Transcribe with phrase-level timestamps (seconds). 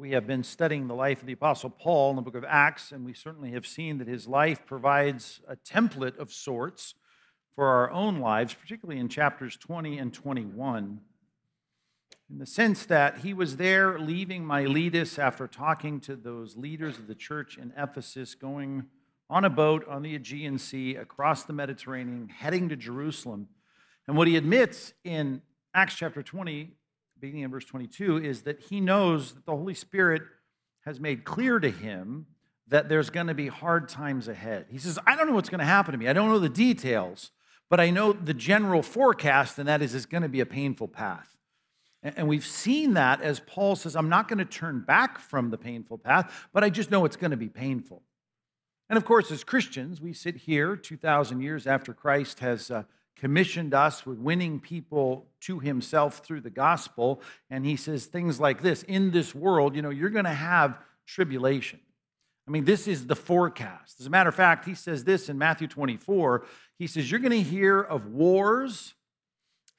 [0.00, 2.90] we have been studying the life of the Apostle Paul in the book of Acts,
[2.90, 6.94] and we certainly have seen that his life provides a template of sorts
[7.54, 11.00] for our own lives, particularly in chapters 20 and 21,
[12.30, 17.06] in the sense that he was there leaving Miletus after talking to those leaders of
[17.06, 18.86] the church in Ephesus, going
[19.28, 23.48] on a boat on the Aegean Sea across the Mediterranean, heading to Jerusalem.
[24.08, 25.42] And what he admits in
[25.74, 26.70] Acts chapter 20
[27.20, 30.22] beginning in verse 22, is that he knows that the Holy Spirit
[30.84, 32.26] has made clear to him
[32.68, 34.66] that there's going to be hard times ahead.
[34.70, 36.08] He says, I don't know what's going to happen to me.
[36.08, 37.30] I don't know the details,
[37.68, 40.88] but I know the general forecast, and that is it's going to be a painful
[40.88, 41.36] path.
[42.02, 45.58] And we've seen that as Paul says, I'm not going to turn back from the
[45.58, 48.02] painful path, but I just know it's going to be painful.
[48.88, 52.84] And of course, as Christians, we sit here 2,000 years after Christ has uh,
[53.20, 57.20] commissioned us with winning people to himself through the gospel.
[57.50, 60.78] And he says things like this In this world, you know, you're going to have
[61.06, 61.80] tribulation.
[62.48, 64.00] I mean, this is the forecast.
[64.00, 66.46] As a matter of fact, he says this in Matthew 24.
[66.78, 68.94] He says, You're going to hear of wars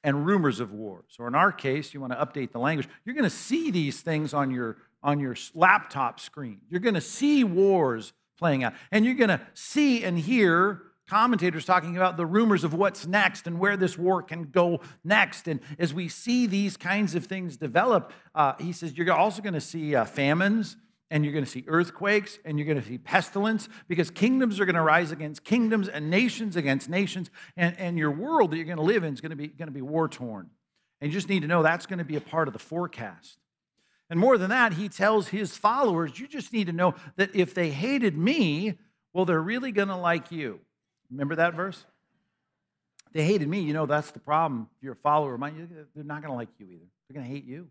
[0.04, 1.16] and rumors of wars.
[1.18, 4.02] Or in our case, you want to update the language, you're going to see these
[4.02, 6.62] things on your, on your laptop screen.
[6.70, 8.74] You're going to see wars playing out.
[8.92, 13.46] And you're going to see and hear commentators talking about the rumors of what's next
[13.46, 15.46] and where this war can go next.
[15.46, 19.54] And as we see these kinds of things develop, uh, he says you're also going
[19.54, 20.78] to see uh, famines
[21.10, 24.66] and you're going to see earthquakes and you're going to see pestilence because kingdoms are
[24.66, 27.30] going to rise against kingdoms and nations against nations.
[27.58, 29.68] And, and your world that you're going to live in is going to be, going
[29.68, 30.50] to be war torn.
[31.02, 33.38] And you just need to know that's going to be a part of the forecast.
[34.10, 37.54] And more than that, he tells his followers, you just need to know that if
[37.54, 38.78] they hated me,
[39.14, 40.62] well, they're really going to like you.
[41.12, 41.86] Remember that verse?
[43.14, 43.62] They hated me.
[43.62, 44.70] You know, that's the problem.
[44.78, 46.86] If you're a follower of mine, they're not going to like you either.
[47.08, 47.68] They're going to hate you.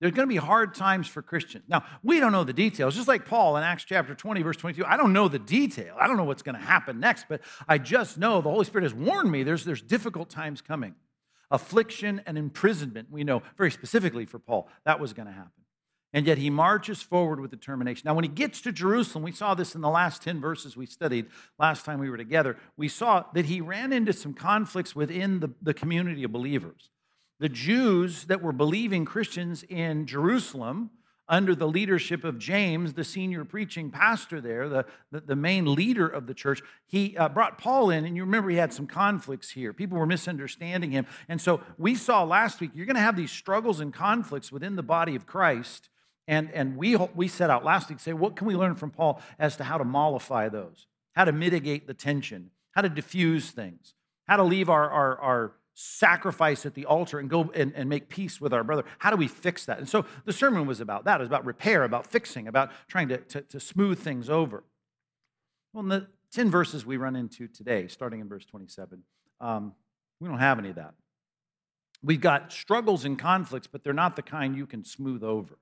[0.00, 1.64] There's going to be hard times for Christians.
[1.68, 2.94] Now, we don't know the details.
[2.94, 5.96] Just like Paul in Acts chapter 20, verse 22, I don't know the detail.
[5.98, 8.84] I don't know what's going to happen next, but I just know the Holy Spirit
[8.84, 10.94] has warned me there's, there's difficult times coming.
[11.50, 15.50] Affliction and imprisonment, we know very specifically for Paul, that was going to happen.
[16.14, 18.02] And yet he marches forward with determination.
[18.06, 20.86] Now, when he gets to Jerusalem, we saw this in the last 10 verses we
[20.86, 21.26] studied
[21.58, 22.56] last time we were together.
[22.78, 26.88] We saw that he ran into some conflicts within the, the community of believers.
[27.40, 30.90] The Jews that were believing Christians in Jerusalem,
[31.28, 36.08] under the leadership of James, the senior preaching pastor there, the, the, the main leader
[36.08, 39.50] of the church, he uh, brought Paul in, and you remember he had some conflicts
[39.50, 39.74] here.
[39.74, 41.06] People were misunderstanding him.
[41.28, 44.74] And so we saw last week, you're going to have these struggles and conflicts within
[44.74, 45.90] the body of Christ
[46.28, 48.90] and, and we, we set out last week, to say, what can we learn from
[48.90, 53.50] Paul as to how to mollify those, how to mitigate the tension, how to diffuse
[53.50, 53.94] things,
[54.28, 58.10] how to leave our, our, our sacrifice at the altar and go and, and make
[58.10, 58.84] peace with our brother.
[58.98, 59.78] How do we fix that?
[59.78, 61.16] And so the sermon was about that.
[61.16, 64.64] It was about repair, about fixing, about trying to, to, to smooth things over.
[65.72, 69.02] Well, in the 10 verses we run into today, starting in verse 27,
[69.40, 69.72] um,
[70.20, 70.92] we don't have any of that.
[72.02, 75.56] We've got struggles and conflicts, but they're not the kind you can smooth over.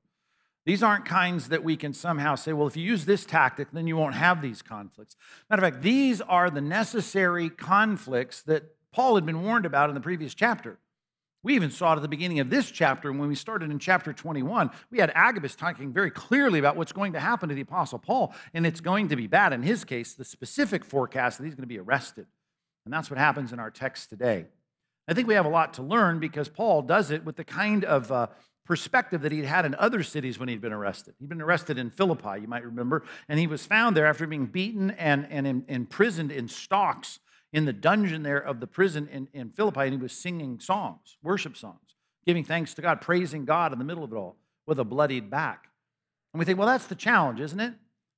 [0.66, 3.86] These aren't kinds that we can somehow say, well, if you use this tactic, then
[3.86, 5.16] you won't have these conflicts.
[5.48, 9.94] Matter of fact, these are the necessary conflicts that Paul had been warned about in
[9.94, 10.78] the previous chapter.
[11.44, 14.12] We even saw it at the beginning of this chapter when we started in chapter
[14.12, 14.70] 21.
[14.90, 18.34] We had Agabus talking very clearly about what's going to happen to the Apostle Paul,
[18.52, 19.52] and it's going to be bad.
[19.52, 22.26] In his case, the specific forecast that he's going to be arrested.
[22.84, 24.46] And that's what happens in our text today.
[25.06, 27.84] I think we have a lot to learn because Paul does it with the kind
[27.84, 28.26] of uh,
[28.66, 31.14] perspective that he'd had in other cities when he'd been arrested.
[31.18, 34.46] He'd been arrested in Philippi, you might remember, and he was found there after being
[34.46, 37.20] beaten and, and in, imprisoned in stocks
[37.52, 41.16] in the dungeon there of the prison in, in Philippi, and he was singing songs,
[41.22, 41.94] worship songs,
[42.26, 45.30] giving thanks to God, praising God in the middle of it all with a bloodied
[45.30, 45.68] back.
[46.34, 47.74] And we think, well, that's the challenge, isn't it?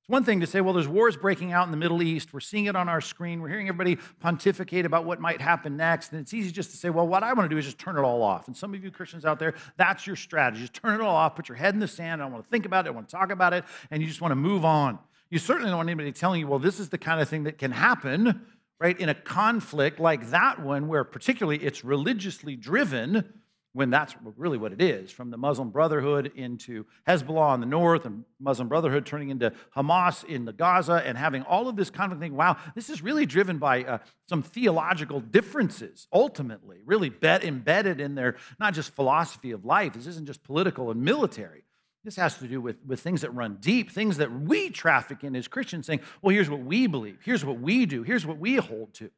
[0.09, 2.33] One thing to say, well, there's wars breaking out in the Middle East.
[2.33, 3.41] We're seeing it on our screen.
[3.41, 6.11] We're hearing everybody pontificate about what might happen next.
[6.11, 7.95] And it's easy just to say, well, what I want to do is just turn
[7.95, 8.47] it all off.
[8.47, 10.61] And some of you Christians out there, that's your strategy.
[10.61, 12.21] Just turn it all off, put your head in the sand.
[12.21, 12.89] I don't want to think about it.
[12.89, 13.63] I want to talk about it.
[13.91, 14.97] And you just want to move on.
[15.29, 17.59] You certainly don't want anybody telling you, well, this is the kind of thing that
[17.59, 18.47] can happen,
[18.79, 23.38] right, in a conflict like that one, where particularly it's religiously driven
[23.73, 28.05] when that's really what it is from the Muslim Brotherhood into Hezbollah in the north
[28.05, 32.21] and Muslim Brotherhood turning into Hamas in the Gaza and having all of this conflict.
[32.21, 38.01] Thing, wow, this is really driven by uh, some theological differences, ultimately, really bet, embedded
[38.01, 39.93] in their not just philosophy of life.
[39.93, 41.63] This isn't just political and military.
[42.03, 45.35] This has to do with, with things that run deep, things that we traffic in
[45.35, 48.55] as Christians, saying, well, here's what we believe, here's what we do, here's what we
[48.55, 49.11] hold to.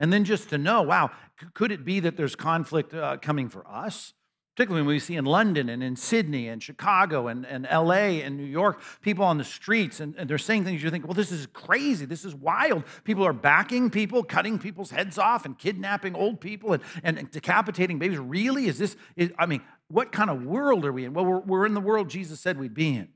[0.00, 1.10] And then just to know, wow,
[1.54, 4.14] could it be that there's conflict uh, coming for us?
[4.54, 8.36] particularly when we see in London and in Sydney and Chicago and, and LA and
[8.36, 11.32] New York, people on the streets and, and they're saying things you think, well, this
[11.32, 12.04] is crazy.
[12.04, 12.84] This is wild.
[13.04, 17.98] People are backing people, cutting people's heads off, and kidnapping old people and, and, decapitating
[17.98, 18.18] babies.
[18.18, 18.66] Really?
[18.66, 21.14] Is this, is, I mean, what kind of world are we in?
[21.14, 23.08] Well, we're, we're in the world Jesus said we'd be in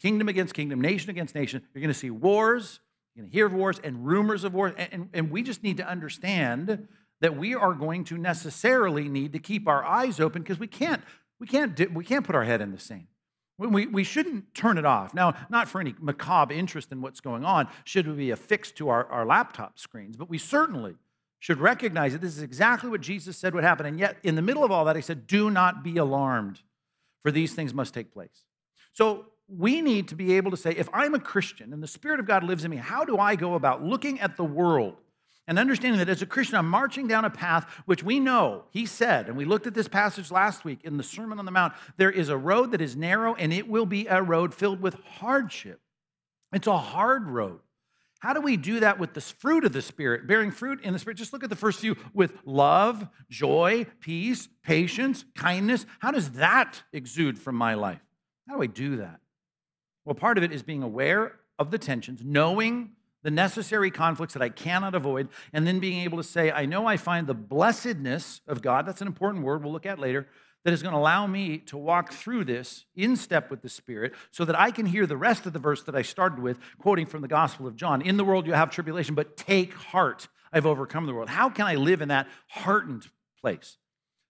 [0.00, 1.62] kingdom against kingdom, nation against nation.
[1.74, 2.80] You're going to see wars,
[3.20, 4.72] going to hear of wars and rumors of wars.
[4.76, 6.88] And, and, and we just need to understand
[7.20, 11.02] that we are going to necessarily need to keep our eyes open because we can't,
[11.38, 13.06] we can't, we can't put our head in the sand.
[13.58, 15.12] We, we shouldn't turn it off.
[15.12, 18.88] Now, not for any macabre interest in what's going on, should we be affixed to
[18.88, 20.96] our, our laptop screens, but we certainly
[21.40, 23.84] should recognize that this is exactly what Jesus said would happen.
[23.84, 26.60] And yet, in the middle of all that, he said, Do not be alarmed,
[27.20, 28.44] for these things must take place.
[28.94, 29.26] So,
[29.56, 32.26] we need to be able to say, if I'm a Christian and the Spirit of
[32.26, 34.96] God lives in me, how do I go about looking at the world
[35.48, 38.86] and understanding that as a Christian, I'm marching down a path which we know, he
[38.86, 41.72] said, and we looked at this passage last week in the Sermon on the Mount,
[41.96, 44.94] there is a road that is narrow and it will be a road filled with
[45.18, 45.80] hardship.
[46.52, 47.60] It's a hard road.
[48.20, 50.98] How do we do that with the fruit of the Spirit, bearing fruit in the
[50.98, 51.16] Spirit?
[51.16, 55.86] Just look at the first few with love, joy, peace, patience, kindness.
[56.00, 58.00] How does that exude from my life?
[58.46, 59.20] How do I do that?
[60.10, 62.90] Well, part of it is being aware of the tensions, knowing
[63.22, 66.84] the necessary conflicts that I cannot avoid, and then being able to say, I know
[66.84, 70.26] I find the blessedness of God, that's an important word we'll look at later,
[70.64, 74.14] that is going to allow me to walk through this in step with the Spirit
[74.32, 77.06] so that I can hear the rest of the verse that I started with, quoting
[77.06, 80.66] from the Gospel of John In the world you have tribulation, but take heart, I've
[80.66, 81.28] overcome the world.
[81.28, 83.06] How can I live in that heartened
[83.40, 83.78] place?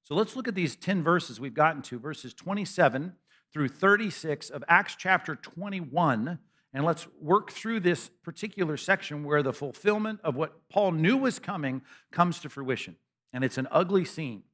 [0.05, 3.15] So let's look at these 10 verses we've gotten to, verses 27
[3.53, 6.39] through 36 of Acts chapter 21
[6.73, 11.39] and let's work through this particular section where the fulfillment of what Paul knew was
[11.39, 11.83] coming
[12.13, 12.97] comes to fruition.
[13.33, 14.45] And it's an ugly scene.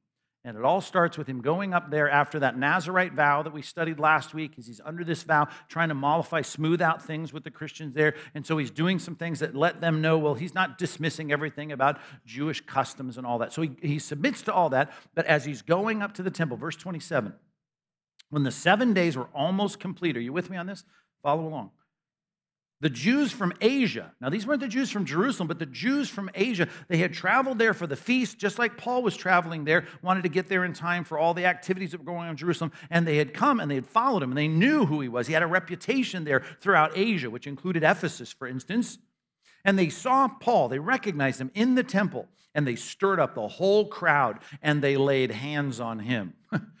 [0.43, 3.61] And it all starts with him going up there after that Nazarite vow that we
[3.61, 7.43] studied last week, as he's under this vow, trying to mollify, smooth out things with
[7.43, 8.13] the Christians there.
[8.33, 11.71] And so he's doing some things that let them know, well, he's not dismissing everything
[11.71, 13.51] about Jewish customs and all that.
[13.51, 14.93] So he, he submits to all that.
[15.13, 17.33] But as he's going up to the temple, verse 27,
[18.29, 20.83] when the seven days were almost complete, are you with me on this?
[21.23, 21.71] Follow along.
[22.79, 26.29] The Jews from Asia, now these weren't the Jews from Jerusalem, but the Jews from
[26.35, 30.21] Asia, they had traveled there for the feast, just like Paul was traveling there, wanted
[30.23, 32.71] to get there in time for all the activities that were going on in Jerusalem.
[32.91, 35.25] And they had come and they had followed him and they knew who he was.
[35.25, 38.99] He had a reputation there throughout Asia, which included Ephesus, for instance.
[39.65, 43.47] And they saw Paul, they recognized him in the temple, and they stirred up the
[43.47, 46.33] whole crowd and they laid hands on him.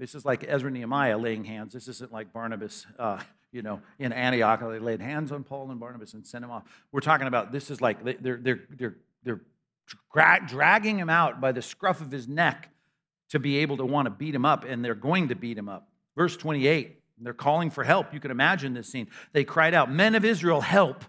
[0.00, 1.74] this is like Ezra Nehemiah laying hands.
[1.74, 2.86] This isn't like Barnabas.
[2.98, 3.20] Uh,
[3.52, 6.62] you know, in Antioch, they laid hands on Paul and Barnabas and sent him off.
[6.90, 9.40] We're talking about this is like they're, they're, they're, they're
[10.48, 12.70] dragging him out by the scruff of his neck
[13.28, 15.68] to be able to want to beat him up, and they're going to beat him
[15.68, 15.88] up.
[16.16, 18.14] Verse 28, they're calling for help.
[18.14, 19.08] You can imagine this scene.
[19.34, 21.04] They cried out, Men of Israel, help.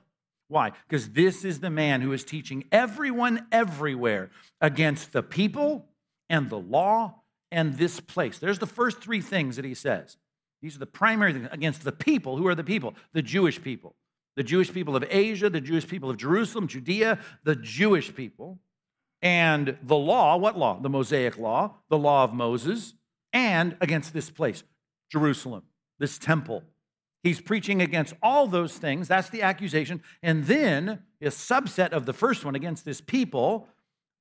[0.49, 0.73] Why?
[0.89, 5.85] Because this is the man who is teaching everyone everywhere against the people
[6.29, 7.20] and the law
[7.51, 8.39] and this place.
[8.39, 10.17] There's the first three things that he says.
[10.61, 12.37] These are the primary things against the people.
[12.37, 12.93] Who are the people?
[13.13, 13.95] The Jewish people.
[14.35, 18.59] The Jewish people of Asia, the Jewish people of Jerusalem, Judea, the Jewish people.
[19.21, 20.79] And the law, what law?
[20.79, 22.93] The Mosaic law, the law of Moses,
[23.33, 24.63] and against this place,
[25.11, 25.63] Jerusalem,
[25.99, 26.63] this temple.
[27.23, 29.07] He's preaching against all those things.
[29.07, 30.01] That's the accusation.
[30.23, 33.67] And then a subset of the first one against this people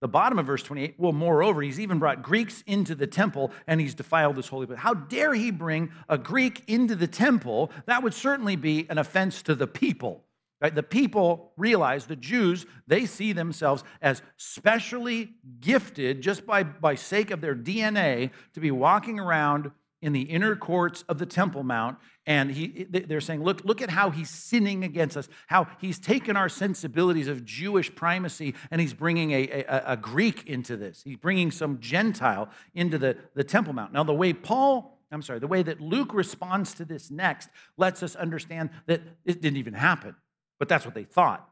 [0.01, 3.81] the bottom of verse 28, well, moreover, he's even brought Greeks into the temple and
[3.81, 4.79] he's defiled this holy place.
[4.79, 7.71] How dare he bring a Greek into the temple?
[7.87, 10.25] That would certainly be an offense to the people.
[10.61, 10.75] Right?
[10.75, 15.31] The people realize, the Jews, they see themselves as specially
[15.61, 19.71] gifted just by, by sake of their DNA to be walking around
[20.03, 23.91] in the inner courts of the Temple Mount, and he, they're saying, look, look at
[23.91, 28.95] how he's sinning against us, how he's taken our sensibilities of Jewish primacy and he's
[28.95, 31.03] bringing a, a, a Greek into this.
[31.03, 33.93] He's bringing some Gentile into the, the Temple Mount.
[33.93, 38.03] Now, the way Paul, I'm sorry, the way that Luke responds to this next lets
[38.03, 40.15] us understand that it didn't even happen,
[40.59, 41.47] but that's what they thought.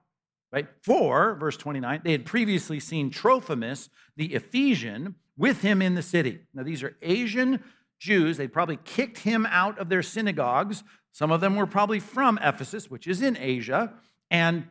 [0.51, 0.67] Right?
[0.83, 6.41] For, verse 29, they had previously seen Trophimus, the Ephesian, with him in the city.
[6.55, 7.63] Now, these are Asian
[7.99, 8.37] Jews.
[8.37, 10.83] They probably kicked him out of their synagogues.
[11.13, 13.93] Some of them were probably from Ephesus, which is in Asia.
[14.31, 14.69] And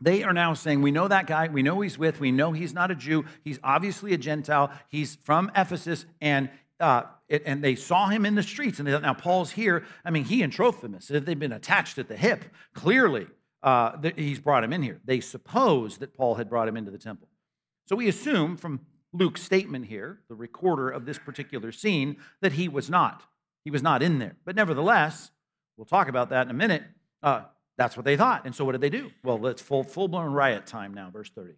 [0.00, 1.48] they are now saying, We know that guy.
[1.48, 2.18] We know he's with.
[2.18, 3.24] We know he's not a Jew.
[3.44, 4.72] He's obviously a Gentile.
[4.88, 6.04] He's from Ephesus.
[6.20, 8.80] And uh, it, and they saw him in the streets.
[8.80, 9.84] And they now Paul's here.
[10.04, 12.44] I mean, he and Trophimus, they've been attached at the hip.
[12.74, 13.28] Clearly,
[13.62, 15.00] uh, he's brought him in here.
[15.04, 17.28] They suppose that Paul had brought him into the temple.
[17.86, 18.80] So we assume from
[19.12, 23.24] Luke's statement here, the recorder of this particular scene, that he was not.
[23.64, 24.36] He was not in there.
[24.44, 25.30] But nevertheless,
[25.76, 26.82] we'll talk about that in a minute.
[27.22, 27.42] Uh,
[27.76, 28.44] that's what they thought.
[28.44, 29.10] And so what did they do?
[29.22, 31.54] Well, it's full, full-blown riot time now, verse 30.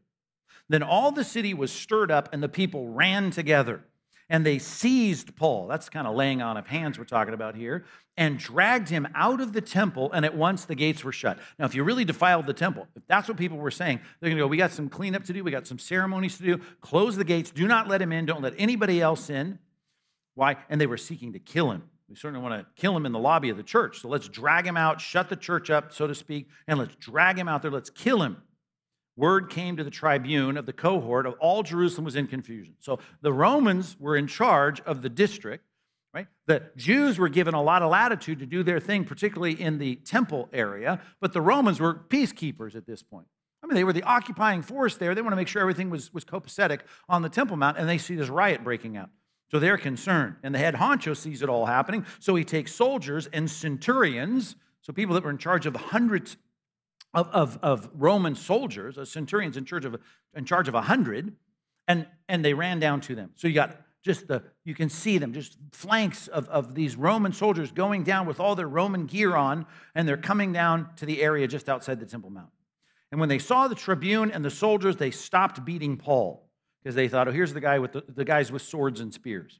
[0.69, 3.85] Then all the city was stirred up, and the people ran together.
[4.29, 7.85] And they seized Paul, that's kind of laying on of hands we're talking about here,
[8.17, 11.39] and dragged him out of the temple, and at once the gates were shut.
[11.59, 14.39] Now, if you really defiled the temple, if that's what people were saying, they're going
[14.39, 17.17] to go, We got some cleanup to do, we got some ceremonies to do, close
[17.17, 19.59] the gates, do not let him in, don't let anybody else in.
[20.35, 20.57] Why?
[20.69, 21.85] And they were seeking to kill him.
[22.09, 24.01] We certainly want to kill him in the lobby of the church.
[24.01, 27.39] So let's drag him out, shut the church up, so to speak, and let's drag
[27.39, 27.71] him out there.
[27.71, 28.43] Let's kill him.
[29.17, 32.75] Word came to the tribune of the cohort of all Jerusalem was in confusion.
[32.81, 35.65] So the Romans were in charge of the district,
[36.13, 36.27] right?
[36.47, 39.97] The Jews were given a lot of latitude to do their thing, particularly in the
[39.97, 43.27] temple area, but the Romans were peacekeepers at this point.
[43.63, 45.15] I mean, they were the occupying force there.
[45.15, 47.97] They want to make sure everything was, was copacetic on the Temple Mount, and they
[47.97, 49.09] see this riot breaking out.
[49.51, 50.37] So they're concerned.
[50.43, 52.05] And the head honcho sees it all happening.
[52.19, 56.37] So he takes soldiers and centurions, so people that were in charge of hundreds
[57.15, 59.97] of, of, of Roman soldiers, a centurions in charge of
[60.35, 61.35] in charge of a hundred,
[61.87, 63.31] and, and they ran down to them.
[63.35, 67.33] So you got just the you can see them just flanks of, of these roman
[67.33, 71.23] soldiers going down with all their roman gear on and they're coming down to the
[71.23, 72.51] area just outside the temple mount
[73.11, 76.45] and when they saw the tribune and the soldiers they stopped beating paul
[76.85, 79.59] because they thought, oh, here's the guy with the, the guys with swords and spears.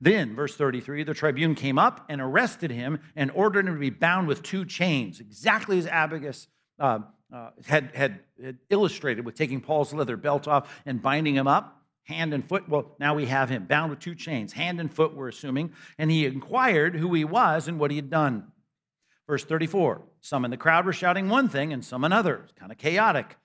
[0.00, 3.90] Then, verse 33, the tribune came up and arrested him and ordered him to be
[3.90, 7.00] bound with two chains, exactly as Agabus uh,
[7.32, 11.82] uh, had, had, had illustrated with taking Paul's leather belt off and binding him up,
[12.04, 12.68] hand and foot.
[12.68, 15.72] Well, now we have him bound with two chains, hand and foot, we're assuming.
[15.98, 18.52] And he inquired who he was and what he had done.
[19.26, 22.46] Verse 34 Some in the crowd were shouting one thing and some another.
[22.58, 23.36] Kind of chaotic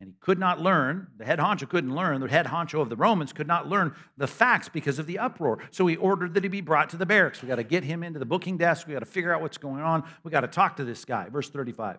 [0.00, 2.96] and he could not learn, the head honcho couldn't learn, the head honcho of the
[2.96, 5.58] Romans could not learn the facts because of the uproar.
[5.70, 7.42] So he ordered that he be brought to the barracks.
[7.42, 8.86] We got to get him into the booking desk.
[8.86, 10.04] We got to figure out what's going on.
[10.24, 11.28] We got to talk to this guy.
[11.28, 11.98] Verse 35.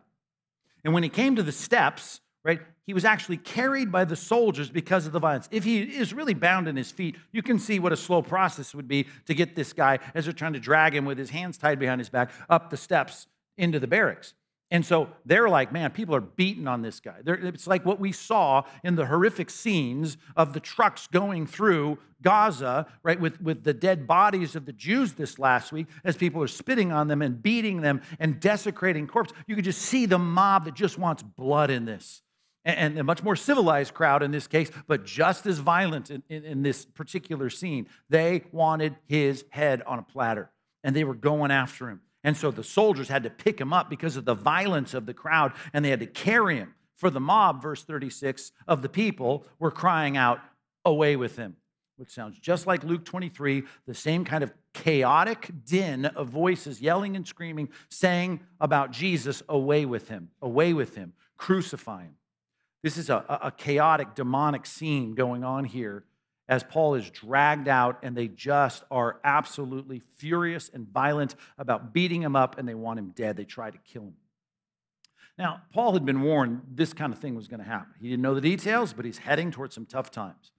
[0.84, 4.70] And when he came to the steps, right, he was actually carried by the soldiers
[4.70, 5.48] because of the violence.
[5.52, 8.74] If he is really bound in his feet, you can see what a slow process
[8.74, 11.58] would be to get this guy, as they're trying to drag him with his hands
[11.58, 14.34] tied behind his back, up the steps into the barracks.
[14.72, 17.18] And so they're like, man, people are beating on this guy.
[17.22, 21.98] They're, it's like what we saw in the horrific scenes of the trucks going through
[22.22, 26.42] Gaza, right, with, with the dead bodies of the Jews this last week, as people
[26.42, 29.36] are spitting on them and beating them and desecrating corpses.
[29.46, 32.22] You could just see the mob that just wants blood in this.
[32.64, 36.46] And, a much more civilized crowd in this case, but just as violent in, in,
[36.46, 37.88] in this particular scene.
[38.10, 40.52] They wanted his head on a platter,
[40.84, 42.02] and they were going after him.
[42.24, 45.14] And so the soldiers had to pick him up because of the violence of the
[45.14, 46.76] crowd, and they had to carry him.
[46.96, 50.40] For the mob, verse 36, of the people were crying out,
[50.84, 51.58] Away with him,
[51.98, 57.16] which sounds just like Luke 23, the same kind of chaotic din of voices yelling
[57.16, 62.16] and screaming, saying about Jesus, Away with him, away with him, crucify him.
[62.82, 66.04] This is a, a chaotic, demonic scene going on here
[66.50, 72.22] as Paul is dragged out, and they just are absolutely furious and violent about beating
[72.22, 73.38] him up, and they want him dead.
[73.38, 74.16] They try to kill him.
[75.38, 77.94] Now, Paul had been warned this kind of thing was going to happen.
[78.00, 80.52] He didn't know the details, but he's heading towards some tough times.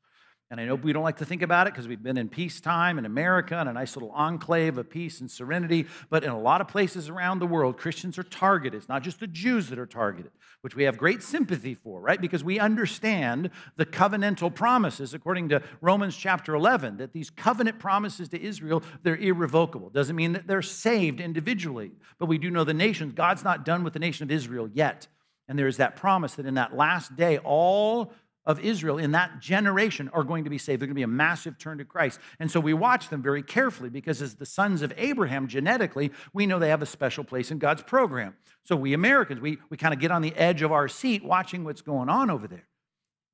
[0.52, 2.98] And I know we don't like to think about it because we've been in peacetime
[2.98, 5.86] in America and a nice little enclave of peace and serenity.
[6.10, 8.76] But in a lot of places around the world, Christians are targeted.
[8.78, 10.30] It's not just the Jews that are targeted,
[10.60, 12.20] which we have great sympathy for, right?
[12.20, 18.28] Because we understand the covenantal promises, according to Romans chapter 11, that these covenant promises
[18.28, 19.88] to Israel, they're irrevocable.
[19.88, 23.84] Doesn't mean that they're saved individually, but we do know the nations, God's not done
[23.84, 25.06] with the nation of Israel yet.
[25.48, 28.12] And there is that promise that in that last day, all
[28.44, 30.80] of Israel in that generation are going to be saved.
[30.80, 32.18] They're going to be a massive turn to Christ.
[32.40, 36.46] And so we watch them very carefully because, as the sons of Abraham, genetically, we
[36.46, 38.34] know they have a special place in God's program.
[38.64, 41.64] So we Americans, we, we kind of get on the edge of our seat watching
[41.64, 42.66] what's going on over there.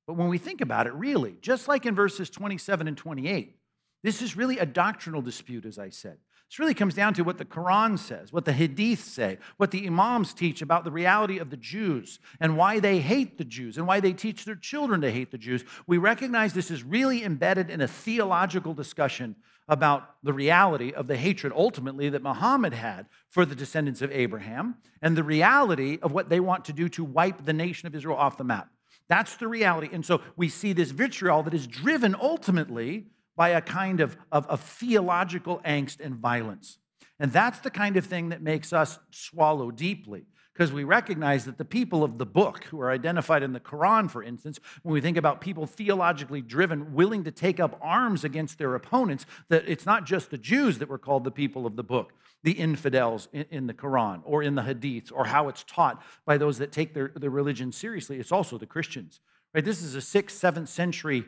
[0.05, 3.55] But when we think about it, really, just like in verses 27 and 28,
[4.03, 6.17] this is really a doctrinal dispute, as I said.
[6.49, 9.85] This really comes down to what the Quran says, what the Hadith say, what the
[9.85, 13.85] Imams teach about the reality of the Jews and why they hate the Jews and
[13.85, 15.63] why they teach their children to hate the Jews.
[15.85, 19.35] We recognize this is really embedded in a theological discussion
[19.67, 24.77] about the reality of the hatred ultimately that Muhammad had for the descendants of Abraham
[25.03, 28.17] and the reality of what they want to do to wipe the nation of Israel
[28.17, 28.69] off the map.
[29.07, 29.89] That's the reality.
[29.93, 33.05] And so we see this vitriol that is driven ultimately
[33.39, 36.77] by a kind of, of, of theological angst and violence.
[37.21, 41.57] And that's the kind of thing that makes us swallow deeply because we recognize that
[41.57, 44.99] the people of the book, who are identified in the Quran, for instance, when we
[44.99, 49.85] think about people theologically driven, willing to take up arms against their opponents, that it's
[49.85, 52.11] not just the Jews that were called the people of the book,
[52.43, 56.57] the infidels in, the Quran or in the Hadiths, or how it's taught by those
[56.57, 58.19] that take their, their religion seriously.
[58.19, 59.21] It's also the Christians.
[59.53, 59.63] Right?
[59.63, 61.23] This is a sixth, seventh century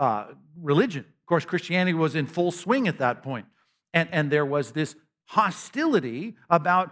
[0.00, 0.24] uh,
[0.60, 1.04] religion.
[1.04, 3.46] Of course, Christianity was in full swing at that point.
[3.94, 6.90] And, and there was this hostility about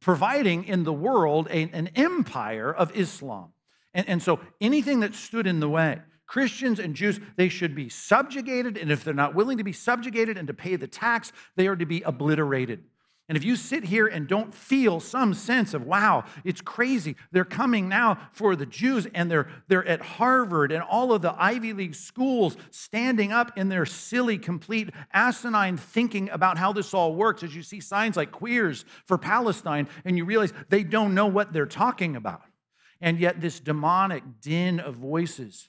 [0.00, 3.52] providing in the world a, an empire of Islam.
[3.92, 7.88] And, and so anything that stood in the way, Christians and Jews, they should be
[7.88, 8.76] subjugated.
[8.76, 11.76] And if they're not willing to be subjugated and to pay the tax, they are
[11.76, 12.84] to be obliterated.
[13.28, 17.44] And if you sit here and don't feel some sense of, wow, it's crazy, they're
[17.44, 21.74] coming now for the Jews and they're, they're at Harvard and all of the Ivy
[21.74, 27.42] League schools standing up in their silly, complete, asinine thinking about how this all works
[27.42, 31.52] as you see signs like queers for Palestine and you realize they don't know what
[31.52, 32.40] they're talking about.
[33.00, 35.68] And yet, this demonic din of voices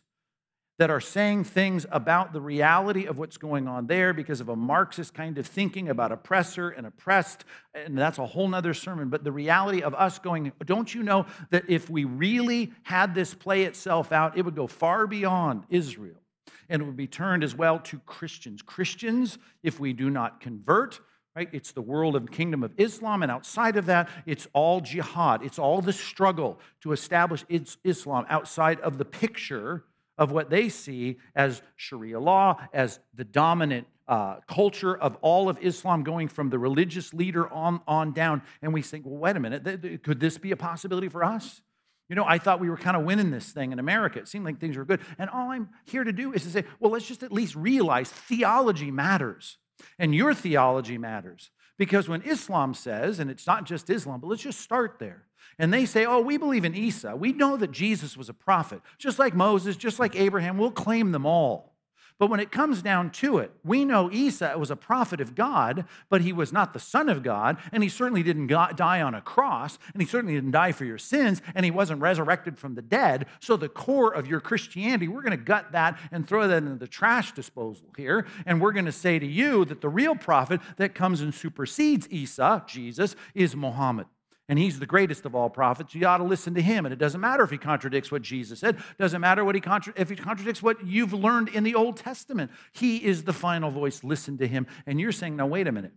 [0.80, 4.56] that are saying things about the reality of what's going on there because of a
[4.56, 7.44] Marxist kind of thinking about oppressor and oppressed.
[7.76, 9.10] And that's a whole nother sermon.
[9.10, 13.34] But the reality of us going, don't you know that if we really had this
[13.34, 16.16] play itself out, it would go far beyond Israel
[16.70, 18.62] and it would be turned as well to Christians.
[18.62, 21.02] Christians, if we do not convert,
[21.36, 21.48] Right?
[21.54, 25.42] It's the world of kingdom of Islam, and outside of that, it's all jihad.
[25.42, 29.86] It's all the struggle to establish Islam outside of the picture
[30.20, 35.58] of what they see as Sharia law, as the dominant uh, culture of all of
[35.62, 38.42] Islam, going from the religious leader on, on down.
[38.62, 41.24] And we think, well, wait a minute, th- th- could this be a possibility for
[41.24, 41.62] us?
[42.10, 44.20] You know, I thought we were kind of winning this thing in America.
[44.20, 45.00] It seemed like things were good.
[45.18, 48.10] And all I'm here to do is to say, well, let's just at least realize
[48.10, 49.58] theology matters.
[49.98, 51.52] And your theology matters.
[51.78, 55.29] Because when Islam says, and it's not just Islam, but let's just start there
[55.60, 57.16] and they say, Oh, we believe in Isa.
[57.16, 60.58] We know that Jesus was a prophet, just like Moses, just like Abraham.
[60.58, 61.70] We'll claim them all.
[62.18, 65.86] But when it comes down to it, we know Isa was a prophet of God,
[66.10, 69.22] but he was not the son of God, and he certainly didn't die on a
[69.22, 72.82] cross, and he certainly didn't die for your sins, and he wasn't resurrected from the
[72.82, 73.26] dead.
[73.40, 76.76] So, the core of your Christianity, we're going to gut that and throw that into
[76.76, 78.28] the trash disposal here.
[78.46, 82.06] And we're going to say to you that the real prophet that comes and supersedes
[82.10, 84.08] Isa, Jesus, is Muhammad
[84.50, 85.94] and he's the greatest of all prophets.
[85.94, 86.86] You ought to listen to him.
[86.86, 88.78] And it doesn't matter if he contradicts what Jesus said.
[88.98, 92.50] Doesn't matter what he contra- if he contradicts what you've learned in the Old Testament.
[92.74, 94.04] He is the final voice.
[94.04, 94.66] Listen to him.
[94.88, 95.94] And you're saying, now, wait a minute.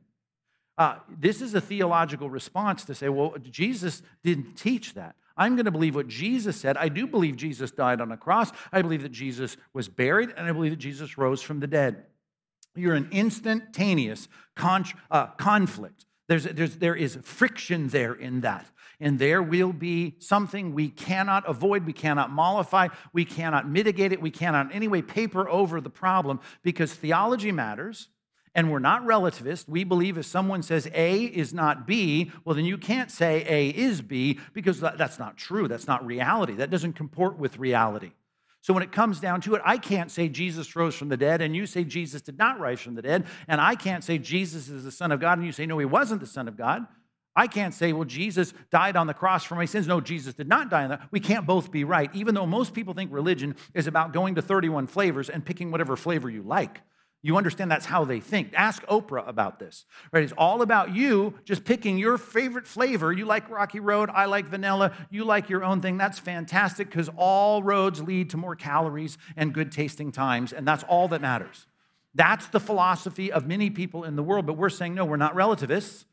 [0.77, 5.17] Uh, this is a theological response to say, well, Jesus didn't teach that.
[5.35, 6.77] I'm going to believe what Jesus said.
[6.77, 8.53] I do believe Jesus died on a cross.
[8.71, 12.05] I believe that Jesus was buried, and I believe that Jesus rose from the dead.
[12.75, 18.67] You're an instantaneous con- uh, conflict there's, there's, there is friction there in that.
[18.99, 24.23] And there will be something we cannot avoid, we cannot mollify, we cannot mitigate it,
[24.23, 28.09] we cannot in any way paper over the problem because theology matters.
[28.55, 29.69] And we're not relativists.
[29.69, 33.69] We believe if someone says A is not B, well, then you can't say A
[33.69, 35.69] is B because that's not true.
[35.69, 36.55] That's not reality.
[36.55, 38.13] That doesn't comport with reality.
[38.63, 41.43] So when it comes down to it, I can't say Jesus rose from the dead,
[41.43, 44.69] and you say Jesus did not rise from the dead, and I can't say Jesus
[44.69, 46.87] is the Son of God, and you say, no, he wasn't the Son of God.
[47.35, 49.89] I can't say, well, Jesus died on the cross for my sins.
[49.89, 51.09] No, Jesus did not die on that.
[51.11, 54.43] We can't both be right, even though most people think religion is about going to
[54.43, 56.83] 31 flavors and picking whatever flavor you like.
[57.25, 58.51] You understand that's how they think.
[58.55, 59.85] Ask Oprah about this.
[60.11, 60.25] Right?
[60.25, 63.13] It's all about you just picking your favorite flavor.
[63.13, 65.97] You like Rocky Road, I like vanilla, you like your own thing.
[65.97, 70.83] That's fantastic because all roads lead to more calories and good tasting times, and that's
[70.85, 71.67] all that matters.
[72.15, 75.37] That's the philosophy of many people in the world, but we're saying no, we're not
[75.37, 76.05] relativists.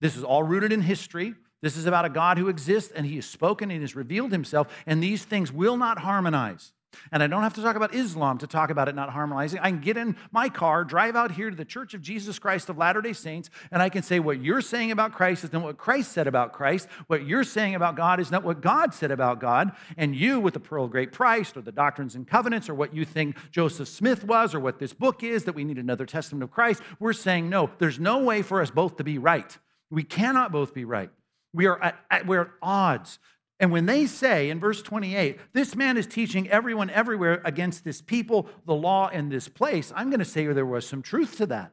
[0.00, 1.34] This is all rooted in history.
[1.60, 4.74] This is about a God who exists and he has spoken and has revealed himself,
[4.86, 6.72] and these things will not harmonize.
[7.12, 9.60] And I don't have to talk about Islam to talk about it not harmonizing.
[9.60, 12.68] I can get in my car, drive out here to the Church of Jesus Christ
[12.68, 15.62] of Latter day Saints, and I can say what you're saying about Christ is not
[15.62, 16.88] what Christ said about Christ.
[17.06, 19.72] What you're saying about God is not what God said about God.
[19.96, 22.94] And you, with the Pearl of Great Price or the Doctrines and Covenants or what
[22.94, 26.42] you think Joseph Smith was or what this book is, that we need another testament
[26.42, 29.58] of Christ, we're saying no, there's no way for us both to be right.
[29.90, 31.10] We cannot both be right.
[31.52, 33.18] We are at, at, we're at odds.
[33.60, 38.02] And when they say in verse 28, this man is teaching everyone everywhere against this
[38.02, 41.46] people, the law, and this place, I'm going to say there was some truth to
[41.46, 41.72] that.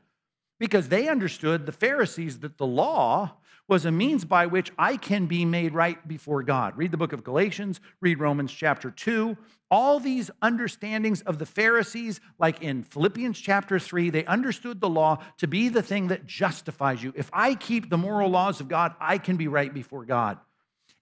[0.59, 5.25] Because they understood, the Pharisees, that the law was a means by which I can
[5.25, 6.77] be made right before God.
[6.77, 9.35] Read the book of Galatians, read Romans chapter 2.
[9.71, 15.23] All these understandings of the Pharisees, like in Philippians chapter 3, they understood the law
[15.37, 17.13] to be the thing that justifies you.
[17.15, 20.37] If I keep the moral laws of God, I can be right before God.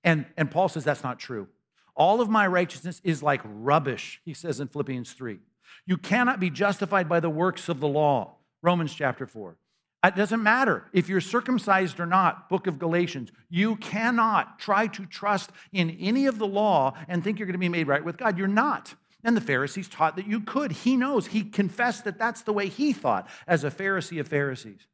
[0.04, 1.48] And, and Paul says that's not true.
[1.96, 5.40] All of my righteousness is like rubbish, he says in Philippians 3.
[5.86, 9.58] You cannot be justified by the works of the law, Romans chapter 4.
[10.06, 13.32] It doesn't matter if you're circumcised or not, book of Galatians.
[13.50, 17.60] You cannot try to trust in any of the law and think you're going to
[17.60, 18.38] be made right with God.
[18.38, 18.96] You're not.
[19.26, 20.72] And the Pharisees taught that you could.
[20.72, 21.28] He knows.
[21.28, 24.88] He confessed that that's the way he thought as a Pharisee of Pharisees.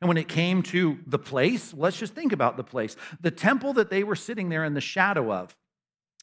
[0.00, 2.96] And when it came to the place, let's just think about the place.
[3.20, 5.56] The temple that they were sitting there in the shadow of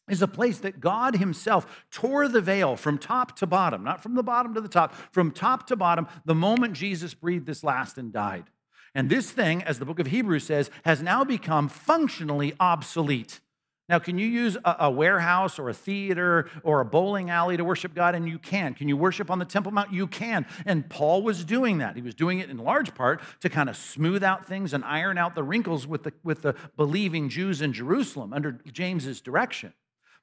[0.10, 4.16] is a place that God Himself tore the veil from top to bottom, not from
[4.16, 7.98] the bottom to the top, from top to bottom, the moment Jesus breathed His last
[7.98, 8.46] and died.
[8.94, 13.40] And this thing, as the book of Hebrews says, has now become functionally obsolete.
[13.92, 17.66] Now, can you use a, a, warehouse or a theater or a bowling alley to
[17.66, 18.16] worship God?
[18.16, 18.74] And you can.
[18.74, 19.92] Can you worship on the Temple Mount?
[19.92, 20.46] You can.
[20.66, 21.98] And Paul was doing that.
[21.98, 25.18] He was doing it in large part to kind of smooth out things and iron
[25.18, 29.74] out the wrinkles with the, with the believing Jews in Jerusalem under James's direction.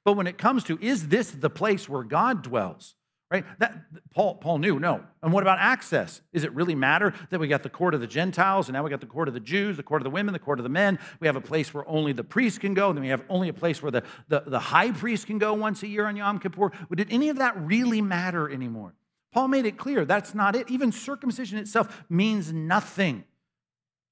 [0.03, 2.95] But when it comes to, is this the place where God dwells?
[3.31, 3.45] Right?
[3.59, 3.75] That
[4.13, 5.03] Paul, Paul knew, no.
[5.21, 6.21] And what about access?
[6.33, 8.89] Is it really matter that we got the court of the Gentiles and now we
[8.89, 10.69] got the court of the Jews, the court of the women, the court of the
[10.69, 10.97] men?
[11.19, 13.49] We have a place where only the priest can go, and then we have only
[13.49, 16.39] a place where the, the, the high priest can go once a year on Yom
[16.39, 16.71] Kippur.
[16.95, 18.95] Did any of that really matter anymore?
[19.31, 20.69] Paul made it clear that's not it.
[20.69, 23.23] Even circumcision itself means nothing.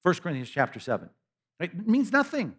[0.02, 1.10] 1 Corinthians chapter 7.
[1.58, 1.70] Right?
[1.72, 2.54] It means nothing.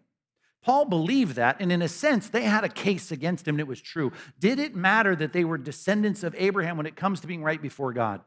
[0.62, 3.66] Paul believed that, and in a sense, they had a case against him, and it
[3.66, 4.12] was true.
[4.38, 7.60] Did it matter that they were descendants of Abraham when it comes to being right
[7.60, 8.20] before God?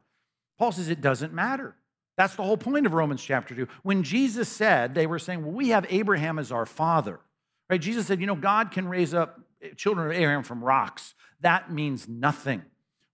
[0.58, 1.76] Paul says it doesn't matter.
[2.17, 3.67] That's the whole point of Romans chapter 2.
[3.84, 7.19] When Jesus said, they were saying, Well, we have Abraham as our father.
[7.69, 7.82] Right?
[7.82, 9.39] Jesus said, You know, God can raise up
[9.76, 11.15] children of Abraham from rocks.
[11.41, 12.63] That means nothing.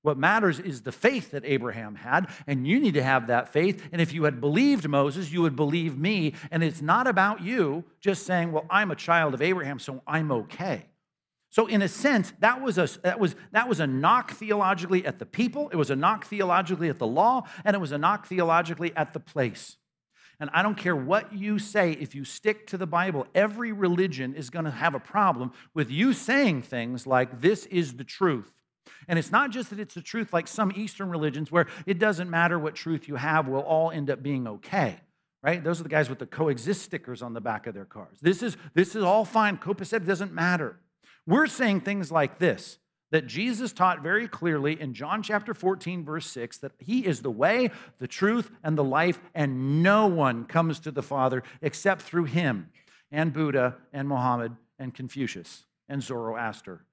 [0.01, 3.85] What matters is the faith that Abraham had, and you need to have that faith.
[3.91, 6.33] And if you had believed Moses, you would believe me.
[6.51, 10.31] And it's not about you just saying, Well, I'm a child of Abraham, so I'm
[10.31, 10.85] okay.
[11.51, 15.19] So, in a sense, that was a, that, was, that was a knock theologically at
[15.19, 18.27] the people, it was a knock theologically at the law, and it was a knock
[18.27, 19.77] theologically at the place.
[20.39, 24.35] And I don't care what you say, if you stick to the Bible, every religion
[24.35, 28.53] is going to have a problem with you saying things like, This is the truth.
[29.07, 32.29] And it's not just that it's the truth like some Eastern religions where it doesn't
[32.29, 34.99] matter what truth you have, we'll all end up being okay.
[35.41, 35.63] Right?
[35.63, 38.17] Those are the guys with the coexist stickers on the back of their cars.
[38.21, 39.57] This is, this is all fine.
[39.57, 40.77] Copa said it doesn't matter.
[41.25, 42.77] We're saying things like this
[43.11, 47.31] that Jesus taught very clearly in John chapter 14, verse 6, that he is the
[47.31, 52.25] way, the truth, and the life, and no one comes to the Father except through
[52.25, 52.69] him
[53.11, 56.85] and Buddha and Muhammad and Confucius and Zoroaster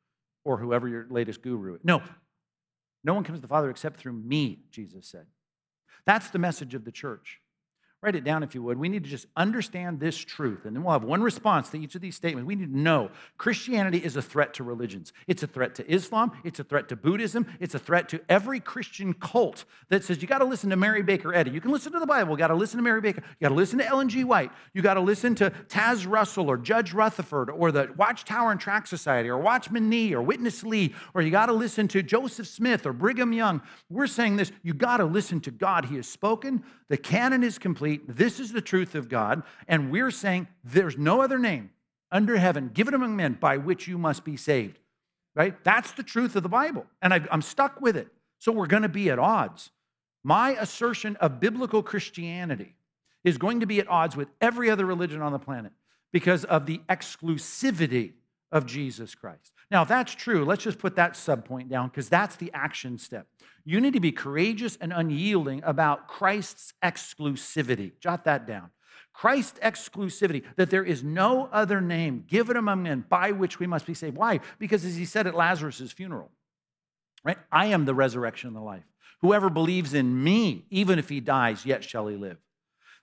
[0.47, 1.81] or whoever your latest guru is.
[1.83, 2.01] No,
[3.03, 5.27] no one comes to the Father except through me, Jesus said.
[6.07, 7.41] That's the message of the church.
[8.03, 8.79] Write it down if you would.
[8.79, 11.95] We need to just understand this truth, and then we'll have one response to each
[11.95, 12.47] of these statements.
[12.47, 15.15] We need to know Christianity is a threat to religions.
[15.27, 18.61] It's a threat to Islam, it's a threat to Buddhism, it's a threat to every
[18.61, 21.51] Christian cult that says you got to listen to Mary Baker Eddy.
[21.51, 23.49] You can listen to the Bible, you got to listen to Mary Baker, you got
[23.49, 24.25] to listen to Ellen G.
[24.25, 28.61] White, you got to listen to Taze Russell or Judge Rutherford or the Watchtower and
[28.61, 32.47] Tract Society or Watchman Nee or Witness Lee, or you got to listen to Joseph
[32.47, 33.63] Smith or Brigham Young.
[33.89, 35.87] We're saying this you got to listen to God.
[35.87, 38.17] He has spoken, the canon is complete complete.
[38.17, 39.43] This is the truth of God.
[39.69, 41.71] And we're saying there's no other name
[42.11, 44.79] under heaven given among men by which you must be saved.
[45.35, 45.63] Right?
[45.65, 46.87] That's the truth of the Bible.
[47.03, 48.09] And i am stuck with it.
[48.39, 49.71] So we're going to be at odds.
[50.25, 52.75] My assertion of biblical Christianity
[53.23, 55.73] is going to be at odds with every other religion on the planet
[56.13, 58.13] because of the exclusivity
[58.51, 59.53] of Jesus Christ.
[59.71, 63.27] Now, if that's true, let's just put that subpoint down because that's the action step.
[63.65, 67.99] You need to be courageous and unyielding about Christ's exclusivity.
[67.99, 68.71] Jot that down.
[69.13, 73.87] Christ's exclusivity, that there is no other name given among men by which we must
[73.87, 74.17] be saved.
[74.17, 74.41] Why?
[74.59, 76.31] Because as he said at Lazarus' funeral,
[77.25, 77.39] right?
[77.51, 78.85] I am the resurrection and the life.
[79.23, 82.37] Whoever believes in me, even if he dies, yet shall he live.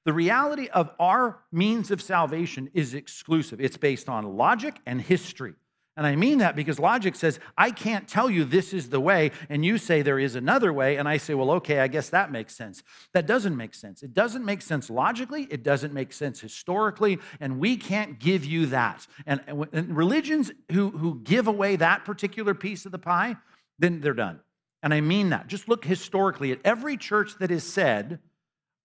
[0.06, 3.60] The reality of our means of salvation is exclusive.
[3.60, 5.56] It's based on logic and history.
[5.96, 9.32] And I mean that because logic says, I can't tell you this is the way,
[9.48, 12.32] and you say there is another way, and I say, well, okay, I guess that
[12.32, 12.82] makes sense.
[13.14, 14.02] That doesn't make sense.
[14.02, 18.66] It doesn't make sense logically, it doesn't make sense historically, and we can't give you
[18.68, 19.06] that.
[19.28, 23.36] And, and religions who, who give away that particular piece of the pie,
[23.78, 24.40] then they're done.
[24.82, 25.48] And I mean that.
[25.48, 28.20] Just look historically at every church that has said,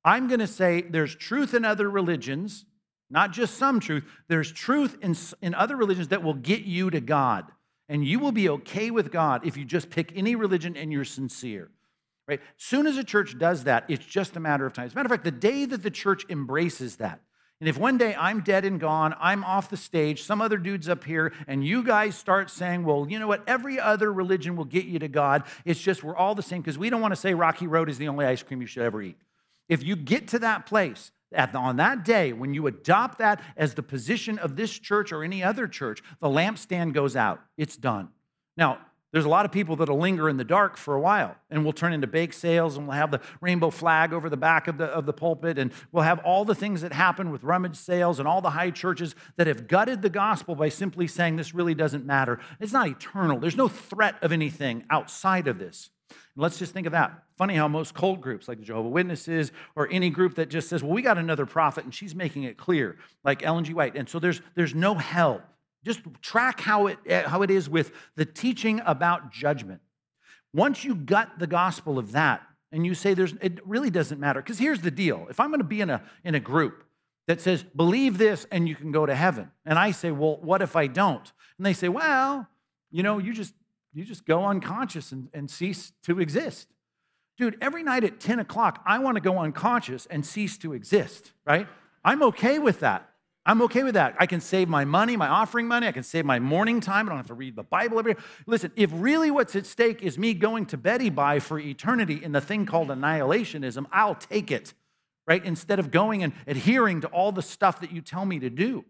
[0.04, 2.66] I'm going to say there's truth in other religions,
[3.10, 4.04] not just some truth.
[4.28, 7.50] There's truth in, in other religions that will get you to God.
[7.88, 11.04] And you will be okay with God if you just pick any religion and you're
[11.04, 11.70] sincere.
[12.26, 12.40] Right?
[12.58, 14.84] Soon as a church does that, it's just a matter of time.
[14.84, 17.20] As a matter of fact, the day that the church embraces that
[17.60, 20.88] And if one day I'm dead and gone, I'm off the stage, some other dude's
[20.88, 23.42] up here, and you guys start saying, well, you know what?
[23.48, 25.42] Every other religion will get you to God.
[25.64, 27.98] It's just we're all the same because we don't want to say Rocky Road is
[27.98, 29.16] the only ice cream you should ever eat.
[29.68, 33.74] If you get to that place, at, on that day, when you adopt that as
[33.74, 37.40] the position of this church or any other church, the lampstand goes out.
[37.56, 38.08] It's done.
[38.56, 38.78] Now,
[39.12, 41.72] there's a lot of people that'll linger in the dark for a while, and we'll
[41.72, 44.84] turn into bake sales, and we'll have the rainbow flag over the back of the,
[44.84, 48.28] of the pulpit, and we'll have all the things that happen with rummage sales and
[48.28, 52.04] all the high churches that have gutted the gospel by simply saying this really doesn't
[52.04, 52.38] matter.
[52.60, 55.88] It's not eternal, there's no threat of anything outside of this.
[56.10, 57.24] And let's just think of that.
[57.36, 60.82] Funny how most cult groups, like the Jehovah Witnesses, or any group that just says,
[60.82, 63.74] well, we got another prophet, and she's making it clear, like Ellen G.
[63.74, 63.96] White.
[63.96, 65.42] And so there's, there's no hell.
[65.84, 69.80] Just track how it, how it is with the teaching about judgment.
[70.52, 72.42] Once you gut the gospel of that,
[72.72, 74.42] and you say there's, it really doesn't matter.
[74.42, 76.84] Because here's the deal if I'm going to be in a, in a group
[77.26, 80.62] that says, believe this and you can go to heaven, and I say, well, what
[80.62, 81.32] if I don't?
[81.58, 82.46] And they say, well,
[82.90, 83.54] you know, you just,
[83.92, 86.68] you just go unconscious and, and cease to exist.
[87.36, 91.32] Dude, every night at 10 o'clock, I want to go unconscious and cease to exist,
[91.46, 91.68] right?
[92.04, 93.08] I'm okay with that.
[93.46, 94.14] I'm okay with that.
[94.18, 95.86] I can save my money, my offering money.
[95.86, 97.06] I can save my morning time.
[97.06, 98.20] I don't have to read the Bible every day.
[98.46, 102.32] Listen, if really what's at stake is me going to Betty by for eternity in
[102.32, 104.74] the thing called annihilationism, I'll take it,
[105.26, 105.42] right?
[105.42, 108.84] Instead of going and adhering to all the stuff that you tell me to do,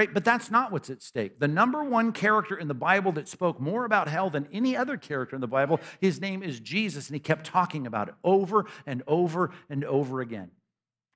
[0.00, 0.14] right?
[0.14, 1.38] But that's not what's at stake.
[1.40, 4.96] The number one character in the Bible that spoke more about hell than any other
[4.96, 8.64] character in the Bible, his name is Jesus, and he kept talking about it over
[8.86, 10.52] and over and over again.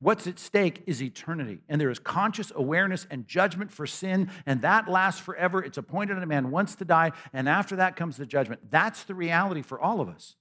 [0.01, 4.61] What's at stake is eternity, and there is conscious awareness and judgment for sin, and
[4.61, 5.65] that lasts forever.
[5.65, 8.71] It's appointed a man once to die, and after that comes the judgment.
[8.71, 10.37] That's the reality for all of us.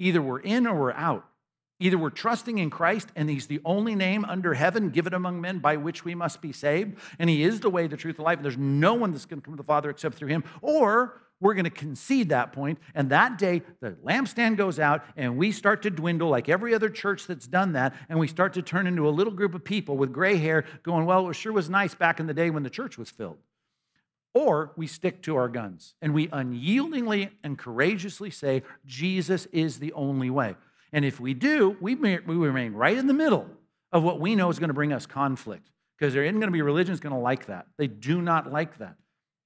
[0.00, 1.26] Either we're in or we're out.
[1.84, 5.58] Either we're trusting in Christ, and He's the only name under heaven given among men
[5.58, 8.38] by which we must be saved, and He is the way, the truth, the life,
[8.38, 11.20] and there's no one that's going to come to the Father except through Him, or
[11.40, 15.52] we're going to concede that point, and that day the lampstand goes out, and we
[15.52, 18.86] start to dwindle like every other church that's done that, and we start to turn
[18.86, 21.94] into a little group of people with gray hair going, Well, it sure was nice
[21.94, 23.36] back in the day when the church was filled.
[24.32, 29.92] Or we stick to our guns and we unyieldingly and courageously say, Jesus is the
[29.92, 30.56] only way.
[30.94, 33.50] And if we do, we, may, we remain right in the middle
[33.90, 36.52] of what we know is going to bring us conflict because there isn't going to
[36.52, 37.66] be religions going to like that.
[37.76, 38.94] They do not like that.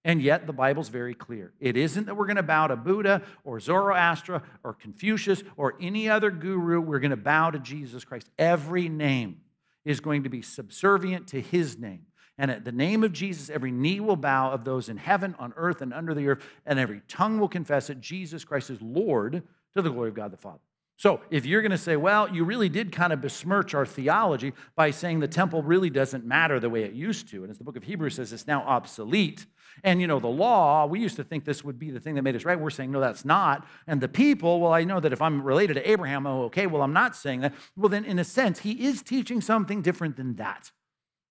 [0.04, 1.54] And yet, the Bible's very clear.
[1.58, 6.08] It isn't that we're going to bow to Buddha or Zoroaster or Confucius or any
[6.08, 6.82] other guru.
[6.82, 8.28] We're going to bow to Jesus Christ.
[8.38, 9.40] Every name
[9.86, 12.02] is going to be subservient to his name.
[12.36, 15.54] And at the name of Jesus, every knee will bow of those in heaven, on
[15.56, 19.42] earth, and under the earth, and every tongue will confess that Jesus Christ is Lord
[19.74, 20.60] to the glory of God the Father.
[20.98, 24.52] So, if you're going to say, well, you really did kind of besmirch our theology
[24.74, 27.62] by saying the temple really doesn't matter the way it used to, and as the
[27.62, 29.46] book of Hebrews says, it's now obsolete.
[29.84, 32.22] And you know, the law, we used to think this would be the thing that
[32.22, 32.58] made us right.
[32.58, 33.64] We're saying, no, that's not.
[33.86, 36.82] And the people, well, I know that if I'm related to Abraham, oh, okay, well,
[36.82, 37.54] I'm not saying that.
[37.76, 40.72] Well, then, in a sense, he is teaching something different than that.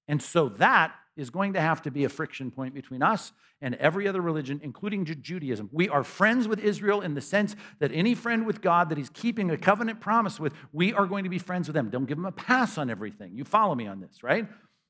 [0.08, 3.76] And so that is going to have to be a friction point between us and
[3.76, 5.70] every other religion, including Judaism.
[5.72, 9.10] We are friends with Israel in the sense that any friend with God that he's
[9.10, 11.90] keeping a covenant promise with, we are going to be friends with them.
[11.90, 13.36] Don't give them a pass on everything.
[13.36, 14.48] You follow me on this, right?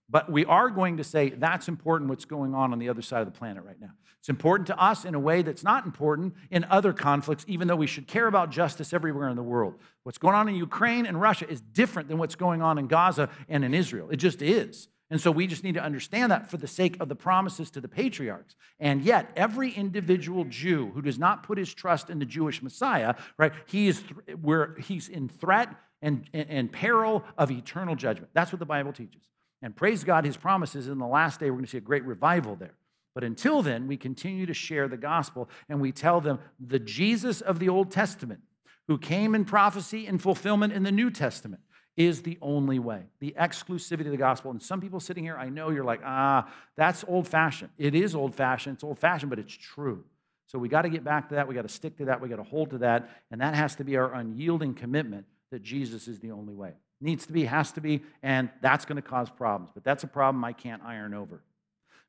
[0.10, 3.22] But we are going to say that's important what's going on on the other side
[3.22, 3.92] of the planet right now.
[4.20, 7.76] It's important to us in a way that's not important in other conflicts, even though
[7.76, 9.76] we should care about justice everywhere in the world.
[10.04, 13.30] What's going on in Ukraine and Russia is different than what's going on in Gaza
[13.50, 14.10] and in Israel.
[14.10, 14.88] It just is.
[15.10, 17.82] And so we just need to understand that for the sake of the promises to
[17.82, 18.56] the patriarchs.
[18.80, 23.16] And yet, every individual Jew who does not put his trust in the Jewish Messiah,
[23.38, 25.70] right, he is th- where he's in threat
[26.02, 28.32] and, and, and peril of eternal judgment.
[28.34, 29.22] That's what the Bible teaches.
[29.62, 32.06] And praise God, his promises in the last day, we're going to see a great
[32.06, 32.76] revival there.
[33.16, 37.42] But until then, we continue to share the gospel and we tell them the Jesus
[37.42, 38.42] of the Old Testament,
[38.88, 41.62] who came in prophecy and fulfillment in the New Testament
[41.98, 44.52] is the only way, the exclusivity of the gospel.
[44.52, 47.72] And some people sitting here, I know you're like, ah, that's old fashioned.
[47.78, 50.04] It is old fashioned, it's old fashioned, but it's true.
[50.46, 51.48] So we got to get back to that.
[51.48, 52.22] We got to stick to that.
[52.22, 53.10] We got to hold to that.
[53.32, 56.74] And that has to be our unyielding commitment that Jesus is the only way.
[57.02, 59.72] Needs to be, has to be, and that's going to cause problems.
[59.74, 61.42] But that's a problem I can't iron over.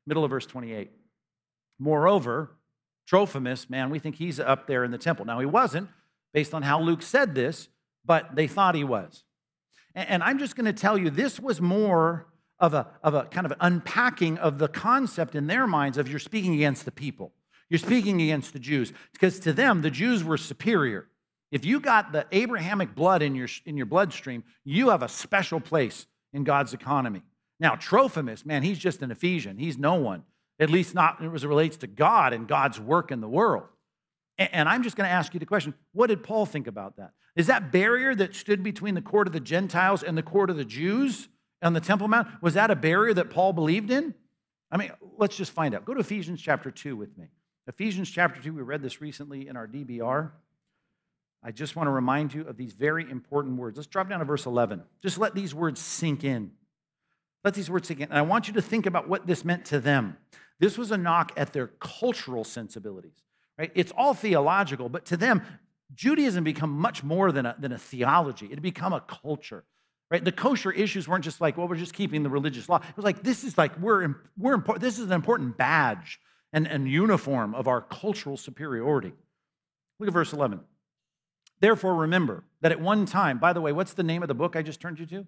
[0.07, 0.89] Middle of verse 28.
[1.79, 2.51] Moreover,
[3.07, 5.25] Trophimus, man, we think he's up there in the temple.
[5.25, 5.89] Now, he wasn't,
[6.33, 7.67] based on how Luke said this,
[8.05, 9.23] but they thought he was.
[9.95, 12.27] And I'm just going to tell you, this was more
[12.59, 16.19] of a, of a kind of unpacking of the concept in their minds of you're
[16.19, 17.31] speaking against the people.
[17.69, 18.91] You're speaking against the Jews.
[19.13, 21.07] Because to them, the Jews were superior.
[21.51, 25.59] If you got the Abrahamic blood in your, in your bloodstream, you have a special
[25.59, 27.23] place in God's economy.
[27.59, 29.57] Now, Trophimus, man, he's just an Ephesian.
[29.57, 30.23] He's no one,
[30.59, 33.65] at least not as it relates to God and God's work in the world.
[34.39, 37.11] And I'm just going to ask you the question what did Paul think about that?
[37.35, 40.55] Is that barrier that stood between the court of the Gentiles and the court of
[40.55, 41.27] the Jews
[41.61, 44.15] on the Temple Mount, was that a barrier that Paul believed in?
[44.71, 45.83] I mean, let's just find out.
[45.85, 47.27] Go to Ephesians chapter 2 with me.
[47.67, 50.31] Ephesians chapter 2, we read this recently in our DBR.
[51.43, 53.77] I just want to remind you of these very important words.
[53.77, 54.83] Let's drop down to verse 11.
[55.01, 56.51] Just let these words sink in.
[57.43, 58.09] Let these words sink in.
[58.09, 60.17] And I want you to think about what this meant to them.
[60.59, 63.23] This was a knock at their cultural sensibilities,
[63.59, 63.71] right?
[63.75, 65.43] It's all theological, but to them,
[65.93, 68.45] Judaism become much more than a, than a theology.
[68.45, 69.65] It had become a culture,
[70.09, 70.23] right?
[70.23, 72.77] The kosher issues weren't just like, well, we're just keeping the religious law.
[72.77, 74.81] It was like, this is like, we're, we're important.
[74.81, 76.19] This is an important badge
[76.53, 79.11] and, and uniform of our cultural superiority.
[79.99, 80.61] Look at verse 11.
[81.59, 84.55] Therefore, remember that at one time, by the way, what's the name of the book
[84.55, 85.27] I just turned you to?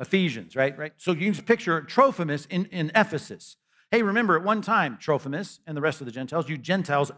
[0.00, 0.76] Ephesians, right?
[0.78, 0.92] Right.
[0.96, 3.56] So you can just picture Trophimus in, in Ephesus.
[3.90, 7.12] Hey, remember at one time, Trophimus and the rest of the Gentiles, you Gentiles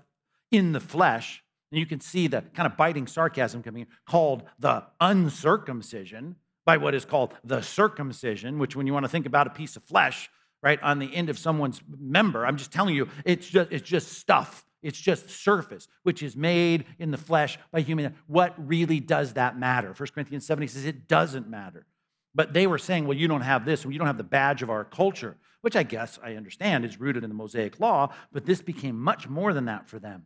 [0.52, 4.44] in the flesh, and you can see the kind of biting sarcasm coming in, called
[4.58, 9.48] the uncircumcision by what is called the circumcision, which when you want to think about
[9.48, 10.30] a piece of flesh,
[10.62, 14.12] right, on the end of someone's member, I'm just telling you, it's just, it's just
[14.12, 18.16] stuff it's just surface, which is made in the flesh by human.
[18.26, 19.92] What really does that matter?
[19.92, 21.86] 1 Corinthians 7 says it doesn't matter.
[22.34, 24.62] But they were saying, well, you don't have this, and you don't have the badge
[24.62, 28.46] of our culture, which I guess I understand is rooted in the Mosaic law, but
[28.46, 30.24] this became much more than that for them.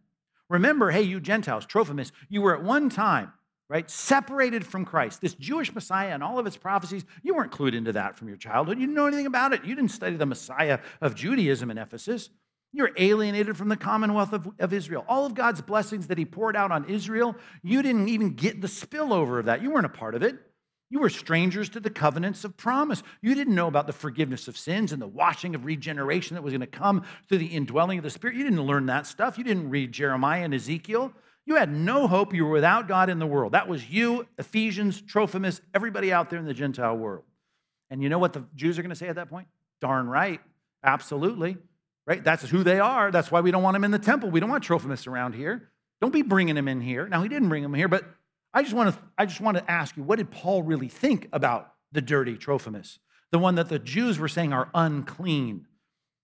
[0.49, 3.33] Remember, hey, you Gentiles, Trophimus, you were at one time,
[3.69, 5.21] right, separated from Christ.
[5.21, 8.37] This Jewish Messiah and all of its prophecies, you weren't clued into that from your
[8.37, 8.79] childhood.
[8.79, 9.65] You didn't know anything about it.
[9.65, 12.31] You didn't study the Messiah of Judaism in Ephesus.
[12.73, 15.05] You're alienated from the commonwealth of, of, Israel.
[15.09, 18.67] All of God's blessings that He poured out on Israel, you didn't even get the
[18.67, 19.63] spillover of that.
[19.63, 20.37] You weren't a part of it.
[20.89, 23.03] You were strangers to the covenants of promise.
[23.21, 26.53] You didn't know about the forgiveness of sins and the washing of regeneration that was
[26.53, 28.37] going to come through the indwelling of the Spirit.
[28.37, 29.37] You didn't learn that stuff.
[29.37, 31.13] You didn't read Jeremiah and Ezekiel.
[31.45, 32.35] You had no hope.
[32.35, 33.53] You were without God in the world.
[33.53, 37.25] That was you, Ephesians, Trophimus, everybody out there in the Gentile world.
[37.91, 39.49] And you know what the Jews are going to say at that point?
[39.81, 40.41] Darn right.
[40.85, 41.59] Absolutely
[42.07, 42.23] right?
[42.23, 43.11] That's who they are.
[43.11, 44.31] That's why we don't want them in the temple.
[44.31, 45.69] We don't want Trophimus around here.
[46.01, 47.09] Don't be bringing him in here.
[47.09, 48.05] Now, he didn't bring him here, but
[48.57, 51.29] I just want to, I just want to ask you, what did Paul really think
[51.31, 52.99] about the dirty Trophimus,
[53.31, 55.67] the one that the Jews were saying are unclean?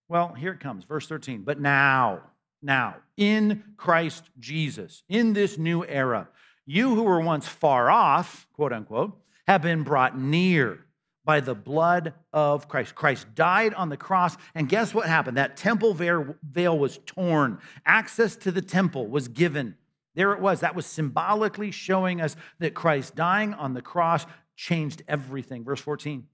[0.09, 1.43] Well, here it comes, verse 13.
[1.43, 2.23] But now,
[2.63, 6.31] now, in Christ Jesus, in this new era,
[6.65, 9.13] you who were once far off, quote unquote,
[9.47, 10.87] have been brought near
[11.27, 12.95] by the blood of Christ.
[12.95, 15.37] Christ died on the cross, and guess what happened?
[15.37, 17.59] That temple veil was torn.
[17.85, 19.77] Access to the temple was given.
[20.15, 20.61] There it was.
[20.61, 25.65] That was symbolically showing us that Christ dying on the cross changed everything.
[25.65, 26.27] Verse 14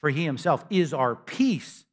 [0.00, 1.84] For he himself is our peace,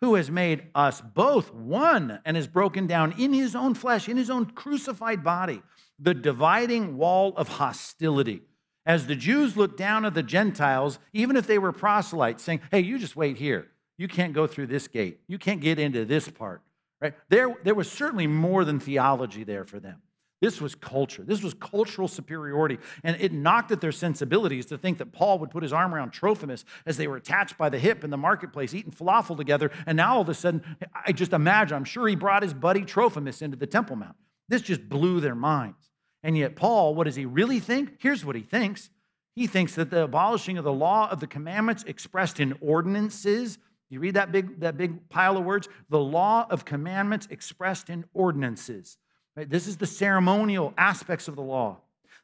[0.00, 4.16] who has made us both one and has broken down in his own flesh, in
[4.16, 5.62] his own crucified body,
[5.98, 8.42] the dividing wall of hostility
[8.86, 12.80] as the Jews looked down at the Gentiles, even if they were proselytes, saying, hey,
[12.80, 13.68] you just wait here.
[13.96, 15.20] You can't go through this gate.
[15.26, 16.62] You can't get into this part.
[17.00, 17.14] Right?
[17.28, 20.02] There, there was certainly more than theology there for them.
[20.44, 21.22] This was culture.
[21.22, 22.76] This was cultural superiority.
[23.02, 26.10] And it knocked at their sensibilities to think that Paul would put his arm around
[26.10, 29.70] Trophimus as they were attached by the hip in the marketplace, eating falafel together.
[29.86, 30.62] And now all of a sudden,
[31.06, 34.16] I just imagine, I'm sure he brought his buddy Trophimus into the Temple Mount.
[34.46, 35.88] This just blew their minds.
[36.22, 37.94] And yet, Paul, what does he really think?
[37.98, 38.90] Here's what he thinks
[39.34, 43.56] he thinks that the abolishing of the law of the commandments expressed in ordinances,
[43.88, 45.70] you read that big, that big pile of words?
[45.88, 48.98] The law of commandments expressed in ordinances.
[49.36, 49.48] Right?
[49.48, 51.78] This is the ceremonial aspects of the law.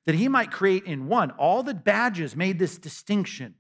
[0.07, 3.55] That he might create in one, all the badges made this distinction,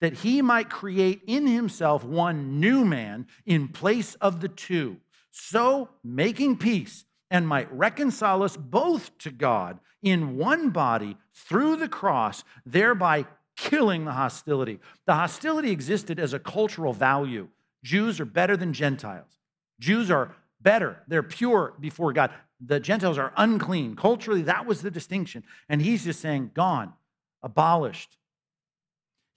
[0.00, 4.98] that he might create in himself one new man in place of the two.
[5.30, 11.88] So, making peace and might reconcile us both to God in one body through the
[11.88, 14.78] cross, thereby killing the hostility.
[15.06, 17.48] The hostility existed as a cultural value.
[17.82, 19.38] Jews are better than Gentiles.
[19.80, 22.32] Jews are better, they're pure before God.
[22.60, 23.96] The Gentiles are unclean.
[23.96, 25.44] Culturally, that was the distinction.
[25.68, 26.94] And he's just saying, gone,
[27.42, 28.16] abolished.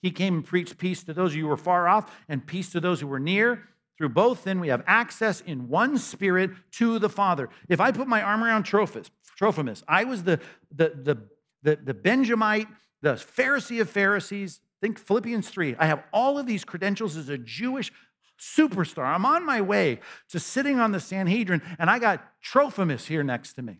[0.02, 3.00] He came and preached peace to those who were far off and peace to those
[3.00, 3.64] who were near.
[3.98, 7.50] Through both, then, we have access in one spirit to the Father.
[7.68, 10.40] If I put my arm around Trophimus, Trophimus I was the,
[10.74, 11.16] the, the,
[11.62, 12.68] the, the Benjamite,
[13.02, 14.60] the Pharisee of Pharisees.
[14.80, 15.76] Think Philippians 3.
[15.78, 17.92] I have all of these credentials as a Jewish
[18.40, 19.04] superstar.
[19.04, 23.52] I'm on my way to sitting on the Sanhedrin, and I got Trophimus here next
[23.54, 23.78] to me.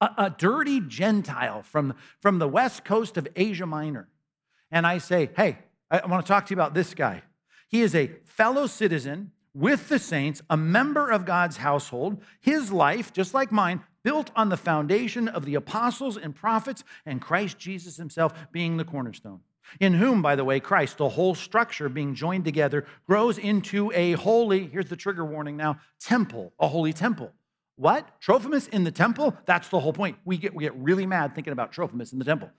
[0.00, 4.08] A, a dirty Gentile from, from the west coast of Asia Minor.
[4.70, 5.58] And I say, hey,
[5.90, 7.22] I want to talk to you about this guy.
[7.68, 12.22] He is a fellow citizen with the saints, a member of God's household.
[12.40, 17.20] His life, just like mine, built on the foundation of the apostles and prophets and
[17.20, 19.40] Christ Jesus himself being the cornerstone.
[19.80, 24.12] In whom, by the way, Christ, the whole structure being joined together, grows into a
[24.12, 27.32] holy, here's the trigger warning now, temple, a holy temple.
[27.76, 28.20] What?
[28.20, 29.36] Trophimus in the temple?
[29.46, 30.18] That's the whole point.
[30.24, 32.50] We get, we get really mad thinking about Trophimus in the temple.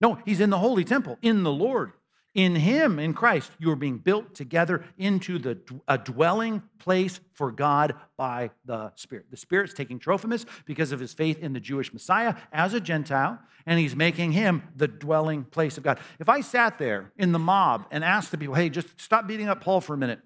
[0.00, 1.92] No, he's in the holy temple, in the Lord.
[2.38, 5.58] In him, in Christ, you are being built together into the,
[5.88, 9.26] a dwelling place for God by the Spirit.
[9.32, 13.40] The Spirit's taking Trophimus because of his faith in the Jewish Messiah as a Gentile,
[13.66, 15.98] and he's making him the dwelling place of God.
[16.20, 19.48] If I sat there in the mob and asked the people, hey, just stop beating
[19.48, 20.20] up Paul for a minute,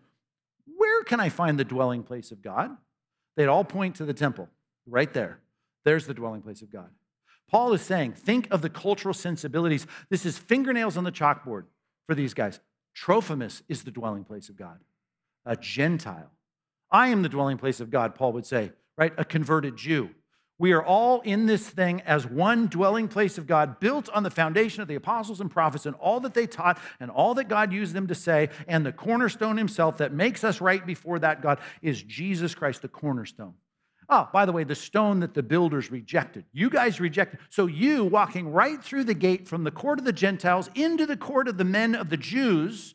[0.76, 2.76] where can I find the dwelling place of God?
[3.36, 4.50] They'd all point to the temple,
[4.86, 5.38] right there.
[5.86, 6.90] There's the dwelling place of God.
[7.50, 9.86] Paul is saying, think of the cultural sensibilities.
[10.10, 11.64] This is fingernails on the chalkboard
[12.06, 12.60] for these guys.
[12.94, 14.78] Trophimus is the dwelling place of God,
[15.44, 16.30] a Gentile.
[16.90, 19.12] I am the dwelling place of God, Paul would say, right?
[19.16, 20.10] A converted Jew.
[20.58, 24.30] We are all in this thing as one dwelling place of God, built on the
[24.30, 27.72] foundation of the apostles and prophets and all that they taught and all that God
[27.72, 28.50] used them to say.
[28.68, 32.88] And the cornerstone himself that makes us right before that God is Jesus Christ, the
[32.88, 33.54] cornerstone.
[34.14, 36.44] Oh, by the way, the stone that the builders rejected.
[36.52, 37.40] You guys rejected.
[37.48, 41.16] So you walking right through the gate from the court of the Gentiles into the
[41.16, 42.94] court of the men of the Jews,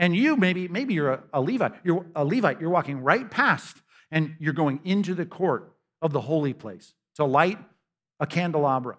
[0.00, 1.74] and you maybe maybe you're a, a Levite.
[1.84, 2.60] You're a Levite.
[2.60, 3.76] You're walking right past,
[4.10, 7.58] and you're going into the court of the holy place to light
[8.18, 8.98] a candelabra.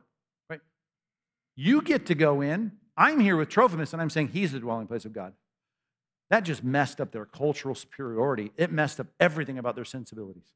[0.49, 0.62] Right?
[1.57, 2.72] You get to go in.
[2.95, 5.34] I'm here with Trophimus, and I'm saying he's the dwelling place of God.
[6.30, 8.53] That just messed up their cultural superiority.
[8.55, 10.53] It messed up everything about their sensibilities.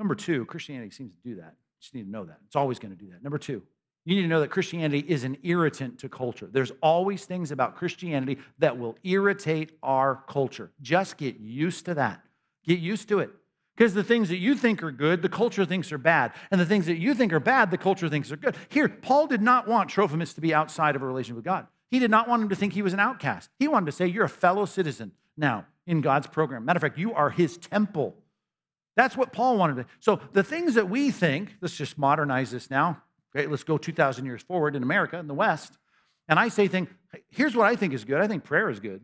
[0.00, 1.52] Number two, Christianity seems to do that.
[1.52, 2.38] You just need to know that.
[2.46, 3.22] It's always going to do that.
[3.22, 3.62] Number two,
[4.06, 6.48] you need to know that Christianity is an irritant to culture.
[6.50, 10.70] There's always things about Christianity that will irritate our culture.
[10.80, 12.22] Just get used to that.
[12.64, 13.28] Get used to it.
[13.76, 16.32] Because the things that you think are good, the culture thinks are bad.
[16.50, 18.56] And the things that you think are bad, the culture thinks are good.
[18.70, 21.66] Here, Paul did not want Trophimus to be outside of a relationship with God.
[21.90, 23.50] He did not want him to think he was an outcast.
[23.58, 26.64] He wanted to say, You're a fellow citizen now in God's program.
[26.64, 28.16] Matter of fact, you are his temple.
[29.00, 29.86] That's what Paul wanted to.
[29.98, 33.00] So the things that we think, let's just modernize this now.
[33.34, 35.78] Okay, let's go 2,000 years forward in America, in the West.
[36.28, 36.86] And I say, thing,
[37.30, 38.20] here's what I think is good.
[38.20, 39.00] I think prayer is good.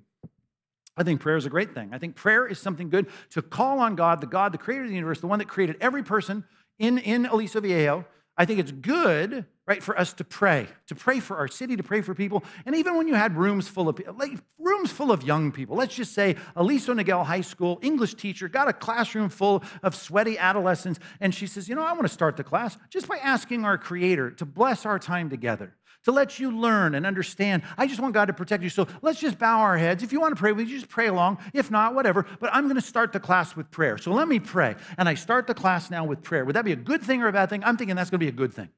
[0.99, 1.95] I think prayer is a great thing.
[1.95, 4.91] I think prayer is something good to call on God, the God, the creator of
[4.91, 6.45] the universe, the one that created every person
[6.79, 8.05] in, in Aliso Viejo,
[8.39, 11.83] I think it's good, right, for us to pray, to pray for our city, to
[11.83, 12.45] pray for people.
[12.67, 15.95] And even when you had rooms full of like, rooms full of young people, let's
[15.95, 21.01] just say Aliso Niguel High School English teacher got a classroom full of sweaty adolescents,
[21.21, 23.79] and she says, you know, I want to start the class just by asking our
[23.79, 25.75] Creator to bless our time together
[26.07, 27.65] to let you learn and understand.
[27.77, 28.71] I just want God to protect you.
[28.71, 30.05] So let's just bow our heads.
[30.05, 31.39] If you want to pray, we just pray along.
[31.53, 32.25] If not, whatever.
[32.39, 33.99] But I'm going to start the class with prayer.
[33.99, 34.77] So let me pray.
[34.99, 36.45] And I start the class now with prayer.
[36.45, 37.65] Would that be a good thing or a bad thing?
[37.65, 38.69] I'm thinking that's going to be a good thing,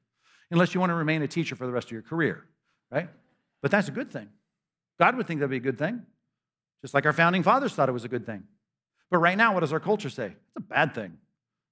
[0.49, 2.45] unless you want to remain a teacher for the rest of your career,
[2.91, 3.09] right?
[3.61, 4.29] But that's a good thing.
[4.99, 6.01] God would think that'd be a good thing,
[6.81, 8.41] just like our founding fathers thought it was a good thing.
[9.11, 10.25] But right now, what does our culture say?
[10.25, 11.15] It's a bad thing.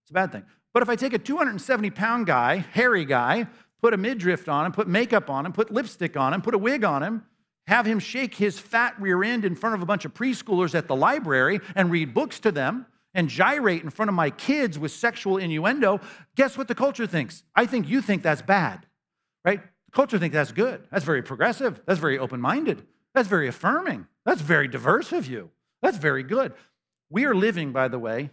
[0.03, 0.43] It's a bad thing.
[0.71, 3.47] But if I take a 270 pound guy, hairy guy,
[3.81, 6.57] put a midriff on him, put makeup on him, put lipstick on him, put a
[6.57, 7.23] wig on him,
[7.67, 10.87] have him shake his fat rear end in front of a bunch of preschoolers at
[10.87, 14.91] the library and read books to them and gyrate in front of my kids with
[14.91, 15.99] sexual innuendo,
[16.35, 17.43] guess what the culture thinks?
[17.55, 18.85] I think you think that's bad,
[19.43, 19.61] right?
[19.87, 20.83] The culture thinks that's good.
[20.91, 21.81] That's very progressive.
[21.85, 22.85] That's very open minded.
[23.13, 24.07] That's very affirming.
[24.25, 25.49] That's very diverse of you.
[25.81, 26.53] That's very good.
[27.09, 28.29] We are living, by the way,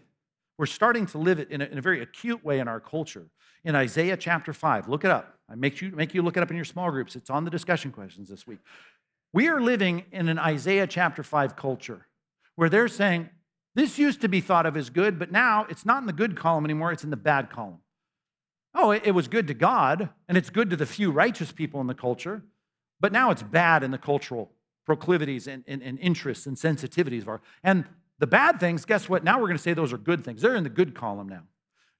[0.59, 3.26] we're starting to live it in a, in a very acute way in our culture.
[3.64, 5.38] In Isaiah chapter 5, look it up.
[5.50, 7.16] I make you, make you look it up in your small groups.
[7.16, 8.61] It's on the discussion questions this week.
[9.32, 12.07] We are living in an Isaiah chapter 5 culture
[12.57, 13.30] where they're saying,
[13.74, 16.36] this used to be thought of as good, but now it's not in the good
[16.36, 17.80] column anymore, it's in the bad column.
[18.74, 21.86] Oh, it, was good to God, and it's good to the few righteous people in
[21.86, 22.42] the culture,
[23.00, 24.52] but now it's bad in the cultural
[24.84, 27.40] proclivities and, and, and interests and sensitivities of our.
[27.62, 27.84] And
[28.18, 29.24] the bad things, guess what?
[29.24, 30.42] Now we're going to say those are good things.
[30.42, 31.42] They're in the good column now.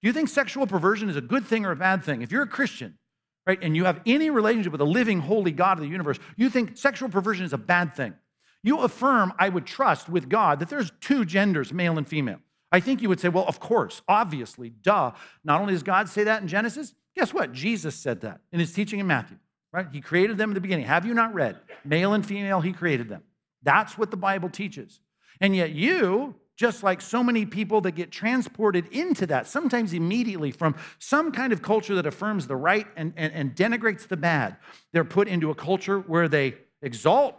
[0.03, 2.23] Do you think sexual perversion is a good thing or a bad thing?
[2.23, 2.99] If you're a Christian,
[3.47, 6.51] right, and you have any relationship with a living, holy God of the universe, you
[6.51, 8.15] think sexual perversion is a bad thing.
[8.63, 12.39] You affirm, I would trust with God that there's two genders, male and female.
[12.73, 15.13] I think you would say, well, of course, obviously, duh.
[15.45, 17.53] Not only does God say that in Genesis, guess what?
[17.53, 19.37] Jesus said that in his teaching in Matthew,
[19.73, 19.87] right?
[19.93, 20.87] He created them in the beginning.
[20.87, 21.59] Have you not read?
[21.85, 23.23] Male and female, he created them.
[23.63, 25.01] That's what the Bible teaches.
[25.45, 30.51] And yet you just like so many people that get transported into that, sometimes immediately
[30.51, 34.57] from some kind of culture that affirms the right and, and, and, denigrates the bad.
[34.95, 37.37] They're put into a culture where they exalt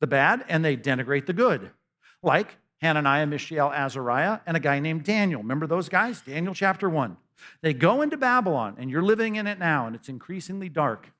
[0.00, 1.70] the bad and they denigrate the good.
[2.22, 5.42] like Hananiah, Mishael, Azariah, and a guy named Daniel.
[5.42, 6.22] Remember those guys?
[6.22, 7.18] Daniel chapter 1.
[7.60, 11.12] They go into Babylon, and you're living in it now, and it's increasingly dark.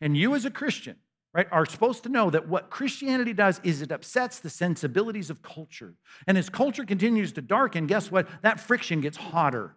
[0.00, 0.96] And you, as a Christian,
[1.32, 5.42] right, are supposed to know that what Christianity does is it upsets the sensibilities of
[5.42, 5.94] culture.
[6.26, 8.28] And as culture continues to darken, guess what?
[8.42, 9.76] That friction gets hotter.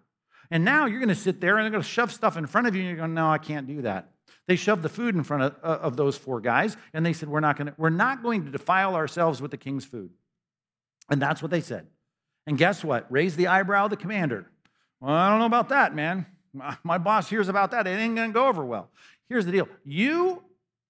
[0.49, 2.68] And now you're going to sit there and they're going to shove stuff in front
[2.68, 4.10] of you, and you're going, no, I can't do that.
[4.47, 7.30] They shoved the food in front of, uh, of those four guys, and they said,
[7.30, 10.10] we're not, going to, we're not going to defile ourselves with the king's food.
[11.10, 11.88] And that's what they said.
[12.45, 13.10] And guess what?
[13.10, 14.47] Raise the eyebrow of the commander.
[14.99, 16.26] Well, I don't know about that, man.
[16.84, 17.88] My boss hears about that.
[17.88, 18.89] It ain't going to go over well.
[19.28, 20.43] Here's the deal you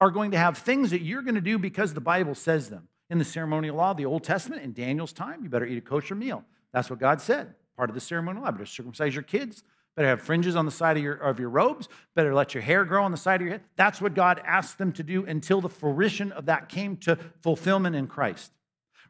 [0.03, 2.89] are going to have things that you're going to do because the Bible says them.
[3.09, 5.81] In the ceremonial law of the Old Testament, in Daniel's time, you better eat a
[5.81, 6.43] kosher meal.
[6.73, 7.53] That's what God said.
[7.77, 8.51] Part of the ceremonial law.
[8.51, 9.63] Better circumcise your kids.
[9.95, 11.87] Better have fringes on the side of your, of your robes.
[12.15, 13.61] Better let your hair grow on the side of your head.
[13.77, 17.95] That's what God asked them to do until the fruition of that came to fulfillment
[17.95, 18.51] in Christ.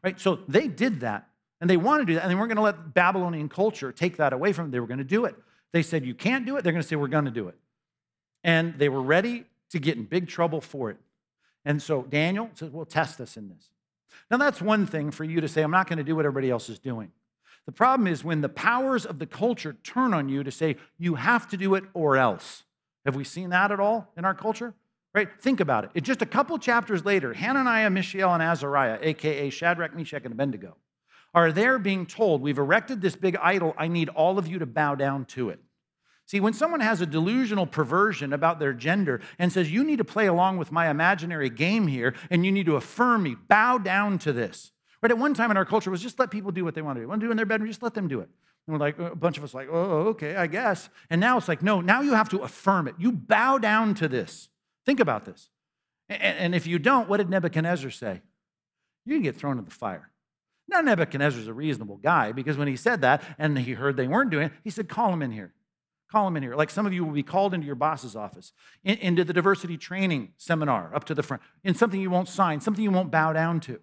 [0.02, 0.20] Right?
[0.20, 1.28] So they did that,
[1.60, 4.18] and they want to do that, and they weren't going to let Babylonian culture take
[4.18, 4.70] that away from them.
[4.70, 5.34] They were going to do it.
[5.72, 6.62] They said, You can't do it.
[6.62, 7.56] They're going to say, We're going to do it.
[8.44, 10.96] And they were ready to get in big trouble for it.
[11.64, 13.68] And so Daniel says, Well, test us in this.
[14.30, 16.50] Now, that's one thing for you to say, I'm not going to do what everybody
[16.50, 17.10] else is doing.
[17.66, 21.16] The problem is when the powers of the culture turn on you to say, You
[21.16, 22.62] have to do it or else.
[23.04, 24.74] Have we seen that at all in our culture?
[25.12, 25.28] Right?
[25.40, 26.02] Think about it.
[26.02, 30.76] Just a couple chapters later, Hananiah, Mishael, and Azariah, aka Shadrach, Meshach, and Abednego,
[31.34, 33.74] are there being told, We've erected this big idol.
[33.76, 35.60] I need all of you to bow down to it.
[36.26, 40.04] See, when someone has a delusional perversion about their gender and says, You need to
[40.04, 44.18] play along with my imaginary game here and you need to affirm me, bow down
[44.20, 44.72] to this.
[45.02, 45.10] Right?
[45.10, 47.02] At one time in our culture was just let people do what they want to
[47.02, 47.08] do.
[47.08, 48.28] Want to do in their bedroom, just let them do it.
[48.66, 50.88] And we're like, a bunch of us like, oh, oh, okay, I guess.
[51.10, 52.94] And now it's like, no, now you have to affirm it.
[52.98, 54.48] You bow down to this.
[54.86, 55.50] Think about this.
[56.08, 58.22] And if you don't, what did Nebuchadnezzar say?
[59.04, 60.10] You can get thrown in the fire.
[60.68, 64.30] Now, Nebuchadnezzar's a reasonable guy because when he said that and he heard they weren't
[64.30, 65.52] doing it, he said, Call him in here.
[66.14, 66.54] Call him in here.
[66.54, 68.52] Like some of you will be called into your boss's office,
[68.84, 72.60] in, into the diversity training seminar up to the front, in something you won't sign,
[72.60, 73.80] something you won't bow down to.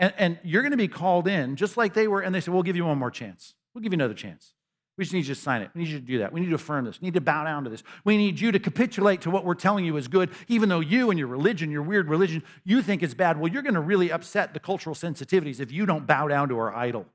[0.00, 2.52] And, and you're going to be called in just like they were, and they said,
[2.52, 3.54] We'll give you one more chance.
[3.72, 4.54] We'll give you another chance.
[4.96, 5.70] We just need you to sign it.
[5.72, 6.32] We need you to do that.
[6.32, 7.00] We need to affirm this.
[7.00, 7.84] We need to bow down to this.
[8.02, 11.10] We need you to capitulate to what we're telling you is good, even though you
[11.10, 13.38] and your religion, your weird religion, you think it's bad.
[13.38, 16.58] Well, you're going to really upset the cultural sensitivities if you don't bow down to
[16.58, 17.06] our idol.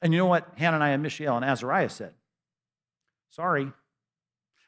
[0.00, 2.14] And you know what Hananiah, Mishael, and Azariah said?
[3.30, 3.72] Sorry.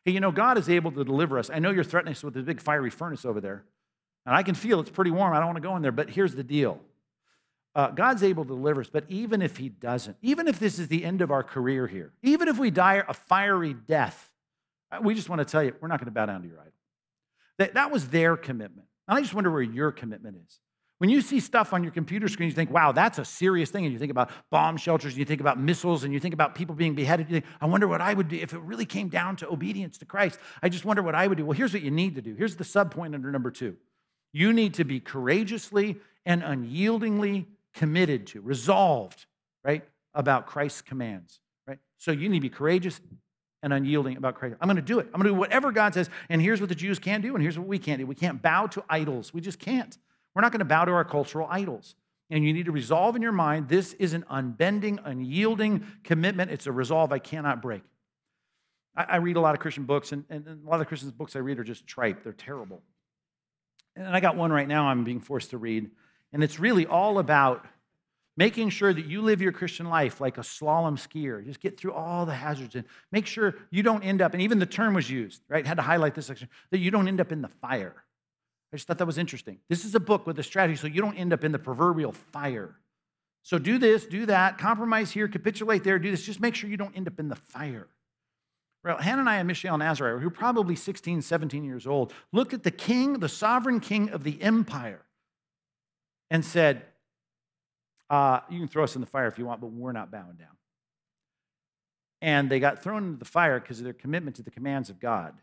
[0.05, 1.51] Hey, you know, God is able to deliver us.
[1.51, 3.65] I know you're threatening us with a big fiery furnace over there.
[4.27, 5.33] And I can feel it's pretty warm.
[5.33, 5.93] I don't want to go in there.
[5.93, 6.81] But here's the deal
[7.75, 10.89] uh, God's able to deliver us, but even if He doesn't, even if this is
[10.89, 14.31] the end of our career here, even if we die a fiery death,
[14.91, 16.61] uh, we just want to tell you, we're not going to bow down to your
[16.61, 16.73] idol.
[17.59, 18.89] That, that was their commitment.
[19.09, 20.59] And I just wonder where your commitment is.
[21.03, 23.85] When you see stuff on your computer screen, you think, wow, that's a serious thing.
[23.85, 26.55] And you think about bomb shelters, and you think about missiles, and you think about
[26.55, 27.29] people being beheaded.
[27.29, 29.99] You think, I wonder what I would do if it really came down to obedience
[29.99, 30.39] to Christ.
[30.63, 31.45] I just wonder what I would do.
[31.45, 32.37] Well, here's what you need to do.
[32.37, 33.79] Here's the subpoint under number two.
[34.33, 39.27] You need to be courageously and unyieldingly committed to, resolved,
[39.65, 39.83] right,
[40.15, 41.81] about Christ's commands, right?
[41.99, 43.01] So you need to be courageous
[43.65, 44.55] and unyielding about Christ.
[44.61, 45.07] I'm going to do it.
[45.07, 46.09] I'm going to do whatever God says.
[46.29, 48.07] And here's what the Jews can't do, and here's what we can't do.
[48.07, 49.35] We can't bow to idols.
[49.35, 49.99] We just can't.
[50.35, 51.95] We're not going to bow to our cultural idols.
[52.31, 56.51] And you need to resolve in your mind this is an unbending, unyielding commitment.
[56.51, 57.83] It's a resolve I cannot break.
[58.97, 61.37] I, I read a lot of Christian books, and, and a lot of Christian books
[61.37, 62.25] I read are just tripe.
[62.25, 62.83] They're terrible.
[63.97, 65.91] And I got one right now I'm being forced to read.
[66.33, 67.67] And it's really all about
[68.37, 71.45] making sure that you live your Christian life like a slalom skier.
[71.45, 74.59] Just get through all the hazards and make sure you don't end up, and even
[74.59, 75.67] the term was used, right?
[75.67, 78.02] Had to highlight this section, that you don't end up in the fire.
[78.73, 79.59] I just thought that was interesting.
[79.69, 82.13] This is a book with a strategy so you don't end up in the proverbial
[82.13, 82.75] fire.
[83.43, 86.25] So do this, do that, compromise here, capitulate there, do this.
[86.25, 87.89] Just make sure you don't end up in the fire.
[88.85, 92.63] Well, Hananiah, and Mishael, and Azariah, who were probably 16, 17 years old, looked at
[92.65, 95.03] the king, the sovereign king of the empire,
[96.31, 96.83] and said,
[98.11, 100.37] uh, You can throw us in the fire if you want, but we're not bowing
[100.37, 100.49] down.
[102.21, 104.99] And they got thrown into the fire because of their commitment to the commands of
[104.99, 105.35] God.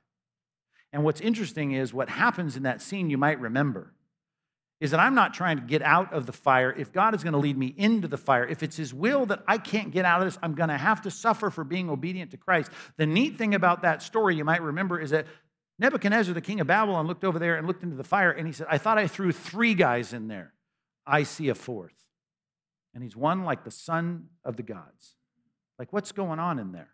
[0.92, 3.94] And what's interesting is what happens in that scene, you might remember,
[4.80, 6.74] is that I'm not trying to get out of the fire.
[6.76, 9.44] If God is going to lead me into the fire, if it's His will that
[9.48, 12.32] I can't get out of this, I'm going to have to suffer for being obedient
[12.32, 12.72] to Christ.
[12.98, 15.28] The neat thing about that story, you might remember, is that
[15.80, 18.54] Nebuchadnezzar, the king of Babylon, looked over there and looked into the fire and he
[18.54, 20.54] said, I thought I threw three guys in there.
[21.06, 21.94] I see a fourth.
[22.94, 25.16] And he's one like the son of the gods.
[25.78, 26.90] Like, what's going on in there?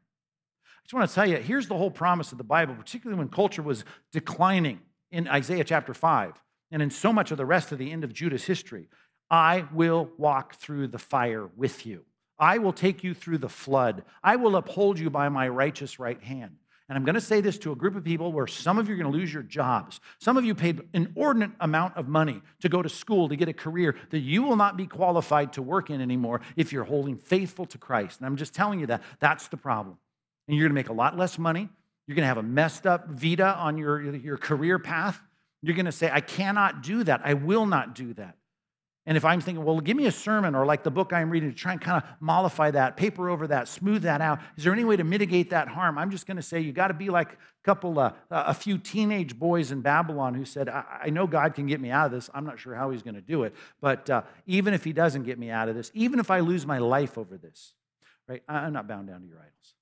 [0.86, 3.29] I just want to tell you here's the whole promise of the Bible, particularly when
[3.29, 6.33] culture was declining in Isaiah chapter 5
[6.69, 8.88] and in so much of the rest of the end of Judah's history.
[9.31, 12.05] I will walk through the fire with you.
[12.38, 14.03] I will take you through the flood.
[14.23, 16.57] I will uphold you by my righteous right hand.
[16.88, 18.93] And I'm going to say this to a group of people where some of you
[18.93, 19.99] are going to lose your jobs.
[20.19, 23.49] Some of you paid an inordinate amount of money to go to school to get
[23.49, 27.17] a career that you will not be qualified to work in anymore if you're holding
[27.17, 28.19] faithful to Christ.
[28.19, 29.97] And I'm just telling you that that's the problem.
[30.47, 31.69] And you're going to make a lot less money.
[32.07, 35.19] You're going to have a messed up vita on your, your career path.
[35.61, 37.21] You're going to say, I cannot do that.
[37.23, 38.35] I will not do that.
[39.07, 41.51] And if I'm thinking, well, give me a sermon or like the book I'm reading
[41.51, 44.73] to try and kind of mollify that, paper over that, smooth that out, is there
[44.73, 45.99] any way to mitigate that harm?
[45.99, 48.79] I'm just going to say you got to be like a couple, uh, a few
[48.79, 52.13] teenage boys in Babylon who said, I, I, know God can get me out of
[52.13, 52.31] this.
[52.33, 53.53] I'm not sure how he's going to do it.
[53.79, 56.65] But uh, even if he doesn't get me out of this, even if I lose
[56.65, 57.73] my life over this,
[58.27, 59.74] right, I'm not bound down to your idols.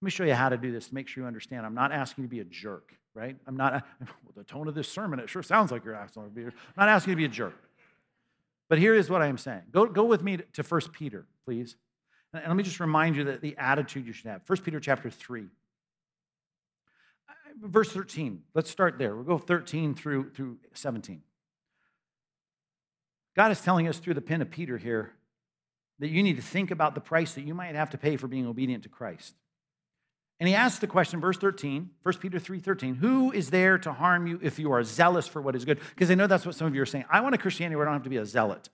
[0.00, 1.66] Let me show you how to do this to make sure you understand.
[1.66, 3.36] I'm not asking you to be a jerk, right?
[3.46, 6.30] I'm not, well, the tone of this sermon, it sure sounds like you're asking to
[6.30, 7.54] be, I'm not asking you to be a jerk.
[8.70, 9.62] But here is what I am saying.
[9.72, 11.76] Go, go with me to 1 Peter, please.
[12.32, 14.42] And let me just remind you that the attitude you should have.
[14.46, 15.42] 1 Peter chapter 3.
[17.28, 17.32] Uh,
[17.62, 18.42] verse 13.
[18.54, 19.14] Let's start there.
[19.14, 21.20] We'll go 13 through, through 17.
[23.36, 25.12] God is telling us through the pen of Peter here
[25.98, 28.28] that you need to think about the price that you might have to pay for
[28.28, 29.34] being obedient to Christ.
[30.40, 33.92] And he asks the question, verse 13, 1 Peter 3 13, who is there to
[33.92, 35.78] harm you if you are zealous for what is good?
[35.90, 37.04] Because I know that's what some of you are saying.
[37.10, 38.70] I want a Christianity where I don't have to be a zealot.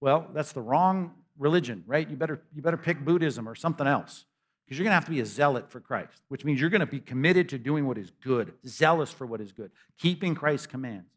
[0.00, 2.08] Well, that's the wrong religion, right?
[2.08, 4.24] You better, you better pick Buddhism or something else.
[4.64, 6.80] Because you're going to have to be a zealot for Christ, which means you're going
[6.80, 10.68] to be committed to doing what is good, zealous for what is good, keeping Christ's
[10.68, 11.10] commands.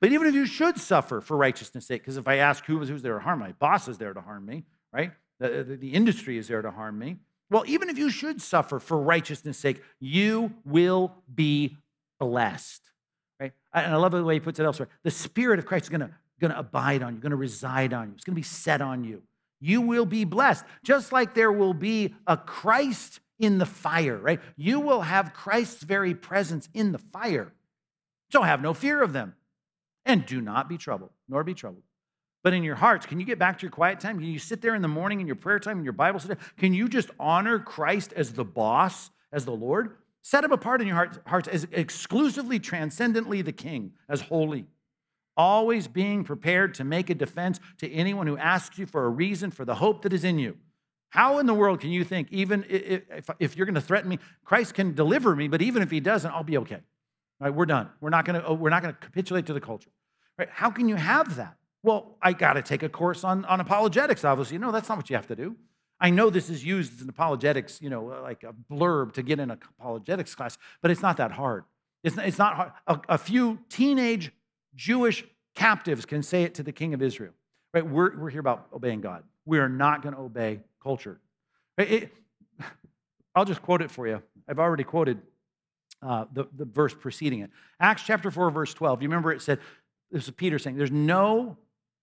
[0.00, 3.02] But even if you should suffer for righteousness' sake, because if I ask who, who's
[3.02, 5.12] there to harm my boss is there to harm me, right?
[5.38, 7.18] The, the, the industry is there to harm me.
[7.50, 11.76] Well, even if you should suffer for righteousness' sake, you will be
[12.18, 12.82] blessed.
[13.38, 13.52] Right?
[13.72, 14.88] And I love the way he puts it elsewhere.
[15.04, 18.24] The Spirit of Christ is gonna, gonna abide on you, gonna reside on you, it's
[18.24, 19.22] gonna be set on you.
[19.60, 24.40] You will be blessed, just like there will be a Christ in the fire, right?
[24.56, 27.52] You will have Christ's very presence in the fire.
[28.32, 29.34] So have no fear of them.
[30.04, 31.82] And do not be troubled, nor be troubled.
[32.46, 34.20] But in your hearts, can you get back to your quiet time?
[34.20, 36.38] Can you sit there in the morning in your prayer time, in your Bible study?
[36.56, 39.96] Can you just honor Christ as the boss, as the Lord?
[40.22, 44.66] Set him apart in your hearts, hearts as exclusively, transcendently the King, as holy.
[45.36, 49.50] Always being prepared to make a defense to anyone who asks you for a reason
[49.50, 50.56] for the hope that is in you.
[51.08, 54.20] How in the world can you think, even if, if you're going to threaten me,
[54.44, 56.78] Christ can deliver me, but even if he doesn't, I'll be okay?
[57.40, 57.88] Right, we're done.
[58.00, 59.90] We're not going to, oh, we're not going to capitulate to the culture.
[60.38, 60.48] Right?
[60.48, 61.56] How can you have that?
[61.86, 64.58] Well, I got to take a course on, on apologetics, obviously.
[64.58, 65.54] No, that's not what you have to do.
[66.00, 69.38] I know this is used as an apologetics, you know, like a blurb to get
[69.38, 71.62] in an apologetics class, but it's not that hard.
[72.02, 72.72] It's not, it's not hard.
[72.88, 74.32] A, a few teenage
[74.74, 75.24] Jewish
[75.54, 77.34] captives can say it to the king of Israel.
[77.72, 77.86] Right?
[77.86, 79.22] We're, we're here about obeying God.
[79.44, 81.20] We are not going to obey culture.
[81.78, 82.14] It, it,
[83.36, 84.20] I'll just quote it for you.
[84.48, 85.22] I've already quoted
[86.02, 87.50] uh, the, the verse preceding it.
[87.78, 89.02] Acts chapter 4, verse 12.
[89.02, 89.60] You remember it said,
[90.10, 91.56] this is Peter saying, There's no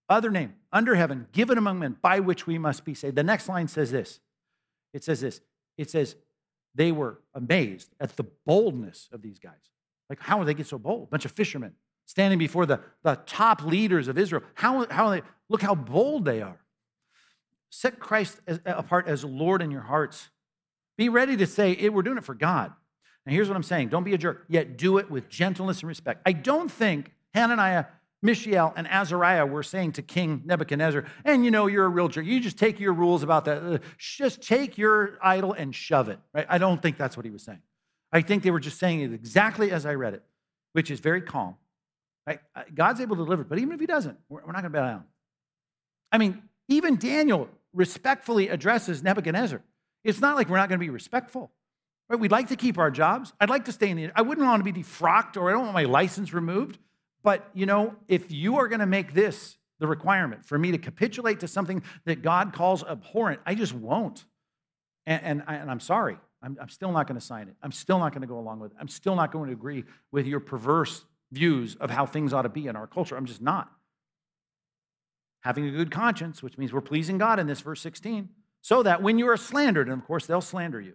[0.10, 3.16] other name under heaven given among men by which we must be saved.
[3.16, 4.20] The next line says this
[4.94, 5.42] it says this
[5.78, 6.16] it says,
[6.76, 9.54] they were amazed at the boldness of these guys.
[10.10, 11.04] Like, how would they get so bold?
[11.04, 11.74] A bunch of fishermen
[12.06, 14.44] standing before the, the top leaders of Israel.
[14.56, 16.60] How, how they, look how bold they are.
[17.70, 20.30] Set Christ as, apart as Lord in your hearts.
[20.98, 22.72] Be ready to say, we're doing it for God.
[23.26, 25.88] Now, here's what I'm saying don't be a jerk, yet do it with gentleness and
[25.88, 26.22] respect.
[26.26, 27.86] I don't think Hananiah
[28.24, 32.26] Mishael and Azariah were saying to King Nebuchadnezzar, and you know, you're a real jerk.
[32.26, 33.62] You just take your rules about that.
[33.62, 36.20] Uh, just take your idol and shove it.
[36.34, 36.46] Right?
[36.50, 37.62] I don't think that's what he was saying.
[38.12, 40.24] I think they were just saying it exactly as I read it,
[40.72, 41.56] which is very calm.
[42.26, 42.40] Right?
[42.56, 44.86] Uh, God's able to deliver, but even if he doesn't, we're not going to bow
[44.86, 45.04] down.
[46.12, 49.62] I mean, even Daniel respectfully addresses Nebuchadnezzar.
[50.06, 51.52] It's not like we're not going to be respectful.
[52.08, 52.20] Right?
[52.20, 53.34] We'd like to keep our jobs.
[53.40, 54.12] I'd like to stay in the.
[54.16, 56.78] I wouldn't want to be defrocked or I don't want my license removed.
[57.24, 60.78] But, you know, if you are going to make this the requirement for me to
[60.78, 64.26] capitulate to something that God calls abhorrent, I just won't.
[65.06, 66.18] And, and, I, am sorry.
[66.42, 67.56] I'm, I'm still not going to sign it.
[67.62, 68.78] I'm still not going to go along with it.
[68.80, 72.50] I'm still not going to agree with your perverse views of how things ought to
[72.50, 73.18] be in our culture.
[73.18, 73.72] I'm just not.
[75.42, 78.30] Having a good conscience, which means we're pleasing God in this verse 16,
[78.62, 80.94] so that when you are slandered, and of course they'll slander you,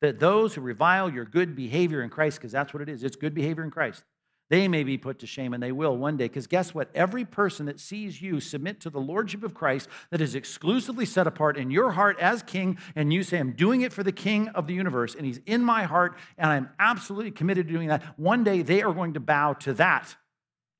[0.00, 3.16] that those who revile your good behavior in Christ, because that's what it is, it's
[3.16, 4.02] good behavior in Christ,
[4.50, 6.24] they may be put to shame, and they will one day.
[6.24, 6.88] Because guess what?
[6.94, 11.26] Every person that sees you submit to the Lordship of Christ that is exclusively set
[11.26, 14.48] apart in your heart as king, and you say, I'm doing it for the King
[14.48, 18.02] of the universe, and he's in my heart, and I'm absolutely committed to doing that.
[18.18, 20.16] One day they are going to bow to that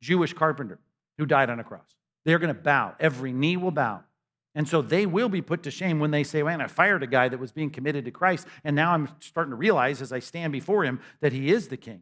[0.00, 0.78] Jewish carpenter
[1.18, 1.94] who died on a cross.
[2.24, 2.94] They're going to bow.
[2.98, 4.02] Every knee will bow.
[4.54, 7.06] And so they will be put to shame when they say, Man, I fired a
[7.06, 10.20] guy that was being committed to Christ, and now I'm starting to realize as I
[10.20, 12.00] stand before him that he is the king.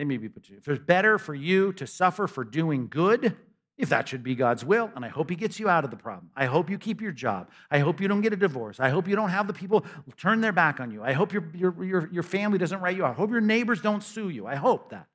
[0.00, 0.56] They may be put to.
[0.56, 3.36] If it's better for you to suffer for doing good,
[3.76, 5.96] if that should be God's will, and I hope He gets you out of the
[5.98, 6.30] problem.
[6.34, 7.50] I hope you keep your job.
[7.70, 8.80] I hope you don't get a divorce.
[8.80, 9.84] I hope you don't have the people
[10.16, 11.02] turn their back on you.
[11.02, 13.10] I hope your, your, your, your family doesn't write you out.
[13.10, 14.46] I hope your neighbors don't sue you.
[14.46, 15.06] I hope that.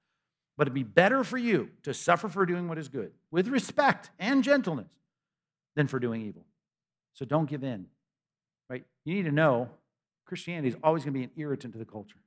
[0.56, 4.12] But it'd be better for you to suffer for doing what is good with respect
[4.20, 4.92] and gentleness
[5.76, 6.46] than for doing evil.
[7.14, 7.88] So don't give in,
[8.70, 8.84] right?
[9.04, 9.68] You need to know
[10.26, 12.20] Christianity is always going to be an irritant to the culture.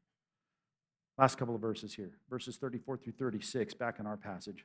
[1.18, 4.64] Last couple of verses here, verses 34 through 36, back in our passage.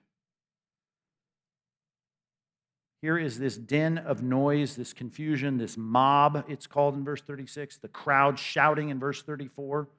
[3.01, 7.79] Here is this din of noise, this confusion, this mob, it's called in verse 36,
[7.79, 9.89] the crowd shouting in verse 34.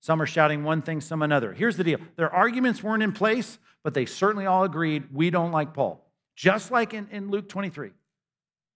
[0.00, 1.52] Some are shouting one thing, some another.
[1.52, 5.52] Here's the deal their arguments weren't in place, but they certainly all agreed we don't
[5.52, 6.04] like Paul.
[6.34, 7.92] Just like in, in Luke 23.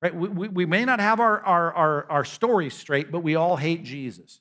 [0.01, 0.15] Right?
[0.15, 3.57] We, we, we may not have our, our, our, our stories straight, but we all
[3.57, 4.41] hate Jesus.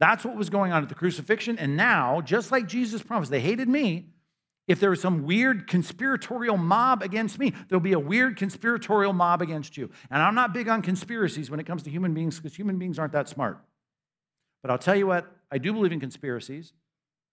[0.00, 1.58] That's what was going on at the crucifixion.
[1.58, 4.08] And now, just like Jesus promised, they hated me,
[4.66, 9.42] if there was some weird conspiratorial mob against me, there'll be a weird conspiratorial mob
[9.42, 9.90] against you.
[10.10, 12.98] And I'm not big on conspiracies when it comes to human beings because human beings
[12.98, 13.58] aren't that smart.
[14.62, 16.72] But I'll tell you what, I do believe in conspiracies,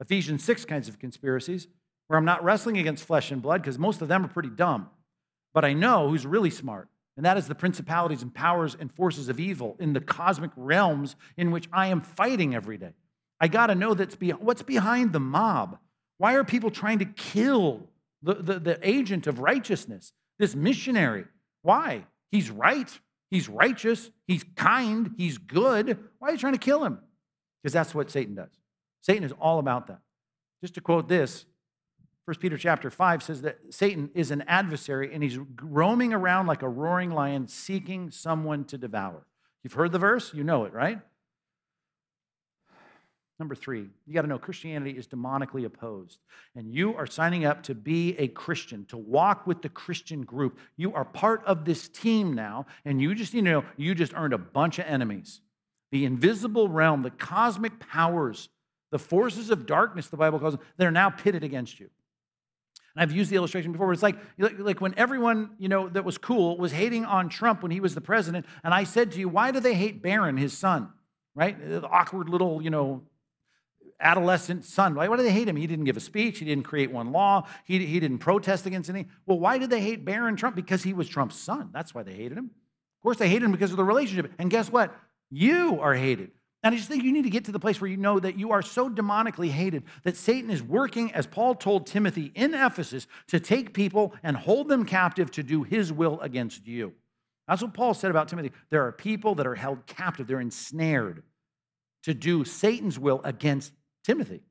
[0.01, 1.67] Ephesians 6 kinds of conspiracies,
[2.07, 4.89] where I'm not wrestling against flesh and blood because most of them are pretty dumb.
[5.53, 9.29] But I know who's really smart, and that is the principalities and powers and forces
[9.29, 12.93] of evil in the cosmic realms in which I am fighting every day.
[13.39, 15.77] I got to know that's be- what's behind the mob.
[16.17, 17.89] Why are people trying to kill
[18.21, 21.25] the, the, the agent of righteousness, this missionary?
[21.63, 22.05] Why?
[22.31, 22.99] He's right.
[23.29, 24.09] He's righteous.
[24.27, 25.15] He's kind.
[25.17, 25.97] He's good.
[26.19, 26.99] Why are you trying to kill him?
[27.61, 28.51] Because that's what Satan does.
[29.01, 29.99] Satan is all about that.
[30.61, 31.45] Just to quote this,
[32.25, 36.61] 1 Peter chapter 5 says that Satan is an adversary and he's roaming around like
[36.61, 39.25] a roaring lion seeking someone to devour.
[39.63, 40.99] You've heard the verse, you know it, right?
[43.41, 46.19] Number three, you got to know Christianity is demonically opposed.
[46.55, 50.59] And you are signing up to be a Christian, to walk with the Christian group.
[50.77, 54.33] You are part of this team now, and you just to know you just earned
[54.33, 55.41] a bunch of enemies.
[55.91, 58.49] The invisible realm, the cosmic powers,
[58.91, 61.89] the forces of darkness, the Bible calls them, they're now pitted against you.
[62.95, 63.93] And I've used the illustration before.
[63.93, 67.71] It's like, like when everyone, you know, that was cool was hating on Trump when
[67.71, 68.45] he was the president.
[68.63, 70.89] And I said to you, why do they hate Barron, his son?
[71.33, 71.55] Right?
[71.55, 73.03] Uh, the awkward little, you know,
[73.99, 74.95] adolescent son.
[74.95, 75.55] Why, why do they hate him?
[75.55, 76.39] He didn't give a speech.
[76.39, 77.47] He didn't create one law.
[77.65, 79.11] He, he didn't protest against anything.
[79.25, 80.55] Well, why did they hate Barron Trump?
[80.55, 81.69] Because he was Trump's son.
[81.71, 82.45] That's why they hated him.
[82.45, 84.31] Of course, they hated him because of the relationship.
[84.37, 84.93] And guess what?
[85.29, 86.31] You are hated.
[86.63, 88.37] And I just think you need to get to the place where you know that
[88.37, 93.07] you are so demonically hated that Satan is working, as Paul told Timothy in Ephesus,
[93.27, 96.93] to take people and hold them captive to do his will against you.
[97.47, 98.51] That's what Paul said about Timothy.
[98.69, 101.23] There are people that are held captive, they're ensnared
[102.03, 104.41] to do Satan's will against Timothy.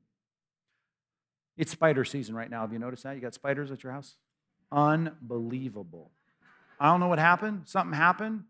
[1.57, 2.61] It's spider season right now.
[2.61, 3.15] Have you noticed that?
[3.15, 4.15] You got spiders at your house?
[4.71, 6.11] Unbelievable.
[6.79, 7.63] I don't know what happened.
[7.65, 8.43] Something happened.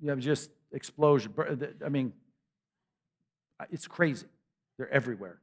[0.00, 1.32] You have just explosion.
[1.84, 2.12] I mean,
[3.70, 4.26] it's crazy.
[4.76, 5.38] They're everywhere.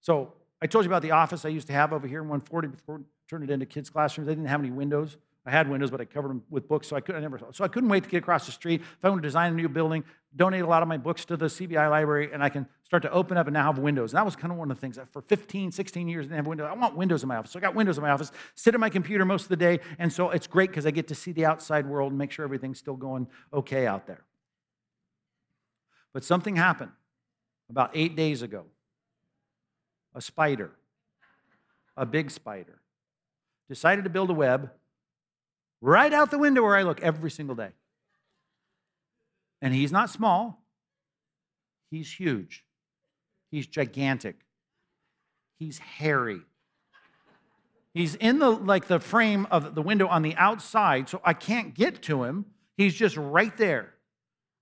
[0.00, 2.68] So I told you about the office I used to have over here in 140
[2.68, 4.26] before turned it into kids' classrooms.
[4.26, 5.16] They didn't have any windows.
[5.46, 7.38] I had windows, but I covered them with books, so I could I never.
[7.52, 8.80] So I couldn't wait to get across the street.
[8.80, 10.02] If I want to design a new building,
[10.34, 13.10] donate a lot of my books to the CBI library, and I can start to
[13.10, 14.12] open up and now have windows.
[14.12, 16.28] And that was kind of one of the things that for 15, 16 years, I
[16.28, 16.68] didn't have windows.
[16.70, 17.50] I want windows in my office.
[17.50, 19.80] So I got windows in my office, sit at my computer most of the day,
[19.98, 22.44] and so it's great because I get to see the outside world and make sure
[22.46, 24.24] everything's still going okay out there.
[26.14, 26.92] But something happened
[27.70, 28.64] about eight days ago.
[30.14, 30.70] A spider,
[31.96, 32.80] a big spider,
[33.68, 34.70] decided to build a web
[35.80, 37.70] right out the window where I look every single day.
[39.60, 40.62] And he's not small,
[41.90, 42.64] he's huge,
[43.50, 44.36] he's gigantic,
[45.58, 46.40] he's hairy.
[47.94, 51.74] He's in the like the frame of the window on the outside, so I can't
[51.74, 52.46] get to him.
[52.76, 53.93] He's just right there.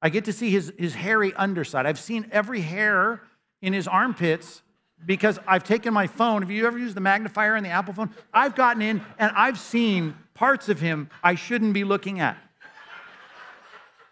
[0.02, 1.86] I get to see his, his hairy underside.
[1.86, 3.22] I've seen every hair
[3.62, 4.62] in his armpits
[5.06, 6.42] because I've taken my phone.
[6.42, 8.10] Have you ever used the magnifier in the Apple phone?
[8.34, 12.36] I've gotten in and I've seen parts of him I shouldn't be looking at.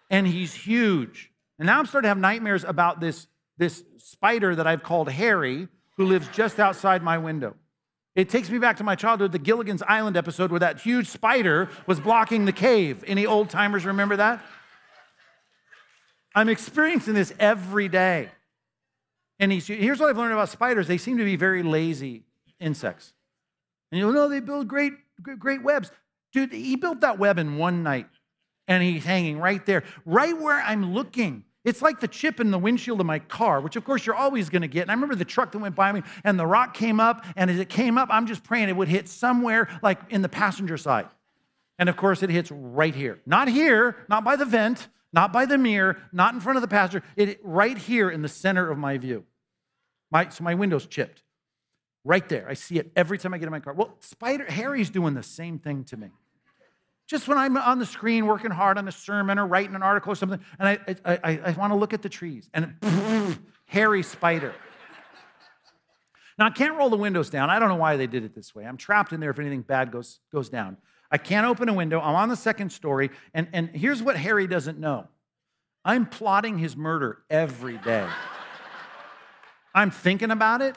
[0.09, 1.31] And he's huge.
[1.59, 3.27] And now I'm starting to have nightmares about this,
[3.59, 7.55] this spider that I've called Harry, who lives just outside my window.
[8.17, 11.69] It takes me back to my childhood, the Gilligan's Island episode where that huge spider
[11.87, 13.05] was blocking the cave.
[13.07, 14.43] Any old timers remember that?
[16.35, 18.31] I'm experiencing this every day.
[19.39, 22.25] And here's what I've learned about spiders they seem to be very lazy
[22.61, 23.13] insects.
[23.91, 24.93] And you'll know they build great,
[25.39, 25.91] great webs.
[26.33, 28.07] Dude, he built that web in one night
[28.69, 31.45] and he's hanging right there, right where I'm looking.
[31.65, 34.49] It's like the chip in the windshield of my car, which of course you're always
[34.49, 34.83] going to get.
[34.83, 37.25] And I remember the truck that went by me and the rock came up.
[37.35, 40.29] And as it came up, I'm just praying it would hit somewhere like in the
[40.29, 41.09] passenger side.
[41.79, 43.21] And of course, it hits right here.
[43.27, 46.69] Not here, not by the vent, not by the mirror, not in front of the
[46.69, 49.25] pastor, It right here in the center of my view.
[50.11, 51.23] My, so my window's chipped.
[52.05, 52.47] Right there.
[52.49, 53.75] I see it every time I get in my car.
[53.75, 56.09] Well, Spider Harry's doing the same thing to me.
[57.07, 60.13] Just when I'm on the screen working hard on a sermon or writing an article
[60.13, 62.77] or something, and I, I, I, I want to look at the trees, and
[63.67, 64.55] Harry Spider.
[66.39, 67.51] Now, I can't roll the windows down.
[67.51, 68.65] I don't know why they did it this way.
[68.65, 70.79] I'm trapped in there if anything bad goes, goes down.
[71.11, 72.01] I can't open a window.
[72.01, 73.11] I'm on the second story.
[73.35, 75.09] And, and here's what Harry doesn't know
[75.85, 78.07] I'm plotting his murder every day.
[79.75, 80.77] I'm thinking about it.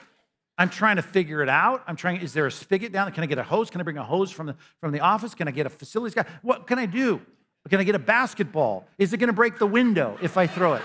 [0.58, 1.84] I'm trying to figure it out.
[1.88, 3.12] I'm trying, is there a spigot down?
[3.12, 3.70] Can I get a hose?
[3.70, 5.34] Can I bring a hose from the, from the office?
[5.34, 6.26] Can I get a facilities guy?
[6.44, 7.22] What can I do?
[7.70, 8.88] Can I get a basketball?
[8.98, 10.84] Is it going to break the window if I throw it?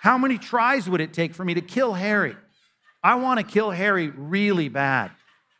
[0.00, 2.36] How many tries would it take for me to kill Harry?
[3.02, 5.10] I want to kill Harry really bad.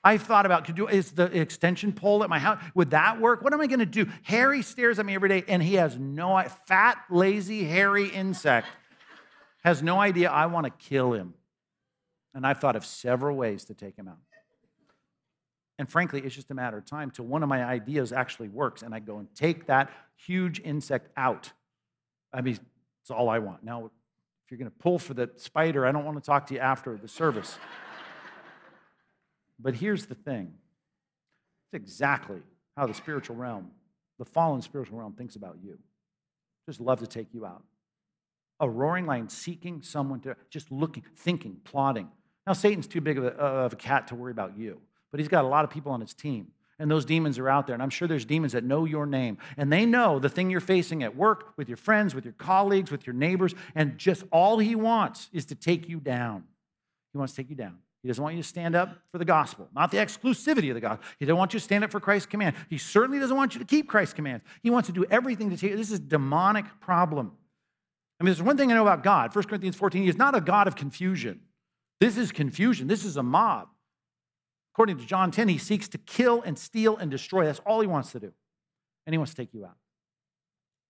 [0.08, 3.42] I've thought about could do is the extension pole at my house would that work?
[3.42, 4.06] What am I going to do?
[4.22, 8.68] Harry stares at me every day and he has no fat, lazy, hairy insect
[9.64, 11.34] has no idea I want to kill him.
[12.32, 14.16] And I've thought of several ways to take him out.
[15.78, 18.80] And frankly, it's just a matter of time till one of my ideas actually works
[18.80, 21.52] and I go and take that huge insect out.
[22.32, 22.58] I mean,
[23.02, 23.62] it's all I want.
[23.62, 26.54] Now, if you're going to pull for the spider, I don't want to talk to
[26.54, 27.58] you after the service.
[29.58, 30.52] But here's the thing
[31.72, 32.40] it's exactly
[32.76, 33.70] how the spiritual realm,
[34.18, 35.78] the fallen spiritual realm, thinks about you.
[36.66, 37.62] Just love to take you out.
[38.60, 42.08] A roaring lion seeking someone to, just looking, thinking, plotting.
[42.46, 44.80] Now, Satan's too big of a, of a cat to worry about you,
[45.10, 46.48] but he's got a lot of people on his team.
[46.80, 47.74] And those demons are out there.
[47.74, 49.38] And I'm sure there's demons that know your name.
[49.56, 52.90] And they know the thing you're facing at work, with your friends, with your colleagues,
[52.90, 53.54] with your neighbors.
[53.74, 56.44] And just all he wants is to take you down.
[57.12, 57.78] He wants to take you down.
[58.02, 60.80] He doesn't want you to stand up for the gospel, not the exclusivity of the
[60.80, 61.04] gospel.
[61.18, 62.54] He doesn't want you to stand up for Christ's command.
[62.70, 64.44] He certainly doesn't want you to keep Christ's commands.
[64.62, 65.76] He wants to do everything to take you.
[65.76, 67.32] This is demonic problem.
[68.20, 69.34] I mean, there's one thing I know about God.
[69.34, 71.40] 1 Corinthians 14, he is not a God of confusion.
[72.00, 72.86] This is confusion.
[72.86, 73.68] This is a mob.
[74.74, 77.44] According to John 10, he seeks to kill and steal and destroy.
[77.46, 78.32] That's all he wants to do.
[79.06, 79.76] And he wants to take you out.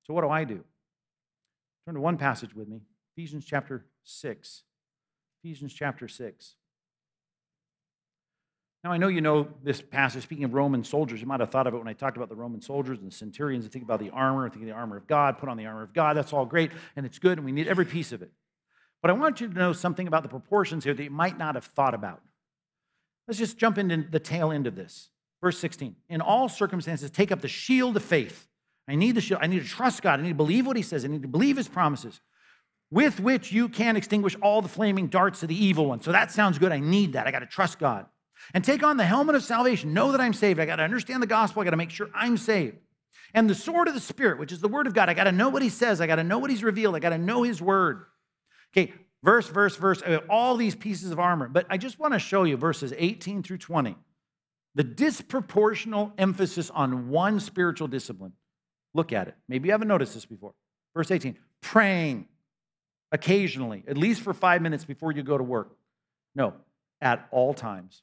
[0.07, 0.65] So, what do I do?
[1.87, 2.83] Turn to one passage with me
[3.17, 4.63] Ephesians chapter 6.
[5.43, 6.57] Ephesians chapter 6.
[8.85, 10.23] Now, I know you know this passage.
[10.23, 12.37] Speaking of Roman soldiers, you might have thought of it when I talked about the
[12.37, 15.07] Roman soldiers and the centurions and think about the armor, think of the armor of
[15.09, 16.17] God, put on the armor of God.
[16.17, 18.31] That's all great, and it's good, and we need every piece of it.
[19.03, 21.57] But I want you to know something about the proportions here that you might not
[21.57, 22.23] have thought about.
[23.27, 25.11] Let's just jump into the tail end of this.
[25.43, 25.97] Verse 16.
[26.09, 28.49] In all circumstances, take up the shield of faith.
[28.89, 29.41] I need the shield.
[29.43, 30.19] I need to trust God.
[30.19, 31.05] I need to believe what He says.
[31.05, 32.21] I need to believe His promises,
[32.91, 36.01] with which you can extinguish all the flaming darts of the evil one.
[36.01, 36.73] So that sounds good.
[36.73, 37.27] I need that.
[37.27, 38.07] I got to trust God.
[38.55, 39.93] And take on the helmet of salvation.
[39.93, 40.59] Know that I'm saved.
[40.59, 41.61] I got to understand the gospel.
[41.61, 42.77] I got to make sure I'm saved.
[43.35, 45.09] And the sword of the Spirit, which is the word of God.
[45.09, 46.01] I got to know what He says.
[46.01, 46.95] I got to know what He's revealed.
[46.95, 48.07] I got to know His word.
[48.73, 48.93] Okay,
[49.23, 51.49] verse, verse, verse, uh, all these pieces of armor.
[51.49, 53.97] But I just want to show you verses 18 through 20.
[54.75, 58.33] The disproportional emphasis on one spiritual discipline.
[58.95, 59.35] Look at it.
[59.49, 60.55] Maybe you haven't noticed this before.
[60.95, 62.27] Verse 18 praying
[63.11, 65.77] occasionally, at least for five minutes before you go to work.
[66.35, 66.55] No,
[67.01, 68.03] at all times.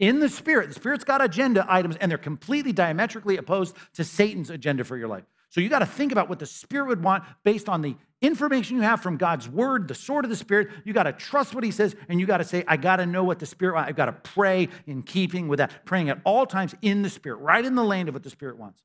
[0.00, 4.50] In the Spirit, the Spirit's got agenda items, and they're completely diametrically opposed to Satan's
[4.50, 5.24] agenda for your life.
[5.50, 8.74] So you got to think about what the Spirit would want based on the information
[8.76, 10.68] you have from God's Word, the sword of the Spirit.
[10.84, 13.06] You got to trust what He says, and you got to say, I got to
[13.06, 13.88] know what the Spirit wants.
[13.88, 17.36] I've got to pray in keeping with that, praying at all times in the Spirit,
[17.36, 18.82] right in the land of what the Spirit wants.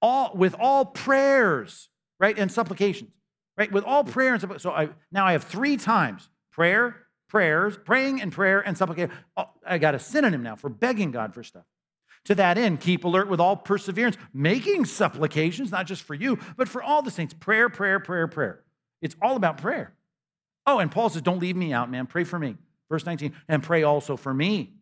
[0.00, 3.10] All with all prayers, right, and supplications,
[3.58, 4.62] right, with all prayer and supplications.
[4.62, 6.96] So I, now I have three times prayer,
[7.32, 9.10] prayers, praying and prayer and supplication.
[9.38, 11.64] Oh, I got a synonym now for begging God for stuff.
[12.26, 16.68] To that end, keep alert with all perseverance, making supplications, not just for you, but
[16.68, 17.32] for all the saints.
[17.32, 18.60] Prayer, prayer, prayer, prayer.
[19.00, 19.94] It's all about prayer.
[20.66, 22.06] Oh, and Paul says, Don't leave me out, man.
[22.06, 22.56] Pray for me.
[22.90, 24.74] Verse 19, and pray also for me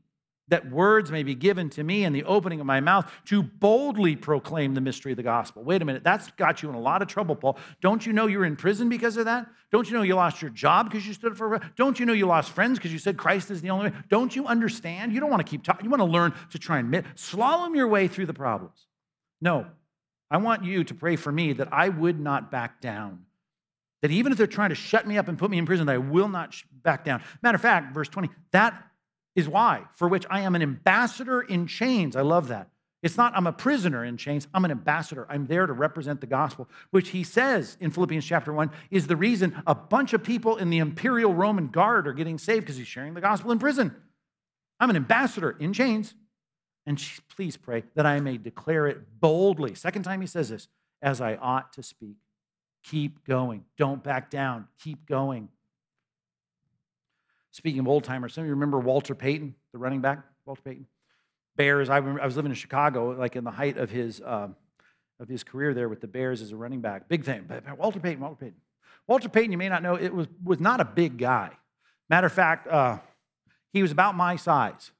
[0.51, 4.15] that words may be given to me in the opening of my mouth to boldly
[4.17, 5.63] proclaim the mystery of the gospel.
[5.65, 7.59] Wait a minute, that's got you in a lot of trouble, Paul.
[7.81, 9.47] Don't you know you're in prison because of that?
[9.73, 12.27] Don't you know you lost your job because you stood for Don't you know you
[12.27, 13.97] lost friends because you said Christ is the only way?
[14.09, 15.13] Don't you understand?
[15.13, 15.85] You don't want to keep talking.
[15.85, 18.87] You want to learn to try and admit, slalom your way through the problems.
[19.41, 19.67] No,
[20.31, 23.25] I want you to pray for me that I would not back down.
[24.03, 25.95] That even if they're trying to shut me up and put me in prison, that
[25.95, 27.23] I will not back down.
[27.43, 28.90] Matter of fact, verse 20, that
[29.35, 32.17] is why, for which I am an ambassador in chains.
[32.17, 32.69] I love that.
[33.03, 34.47] It's not, I'm a prisoner in chains.
[34.53, 35.27] I'm an ambassador.
[35.31, 39.17] I'm there to represent the gospel, which he says in Philippians chapter 1 is the
[39.17, 42.87] reason a bunch of people in the imperial Roman guard are getting saved because he's
[42.87, 43.95] sharing the gospel in prison.
[44.79, 46.15] I'm an ambassador in chains.
[46.87, 47.03] And
[47.35, 49.75] please pray that I may declare it boldly.
[49.75, 50.69] Second time he says this,
[51.03, 52.17] as I ought to speak.
[52.85, 53.65] Keep going.
[53.77, 54.67] Don't back down.
[54.83, 55.49] Keep going.
[57.53, 60.87] Speaking of old timers, some of you remember Walter Payton, the running back, Walter Payton?
[61.57, 61.91] Bears.
[61.91, 64.49] I, remember, I was living in Chicago, like in the height of his, uh,
[65.19, 67.09] of his career there with the Bears as a running back.
[67.09, 67.49] Big thing.
[67.77, 68.57] Walter Payton, Walter Payton.
[69.07, 71.51] Walter Payton, you may not know, it was, was not a big guy.
[72.09, 72.99] Matter of fact, uh,
[73.73, 74.93] he was about my size.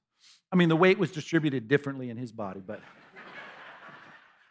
[0.53, 2.81] I mean, the weight was distributed differently in his body, but,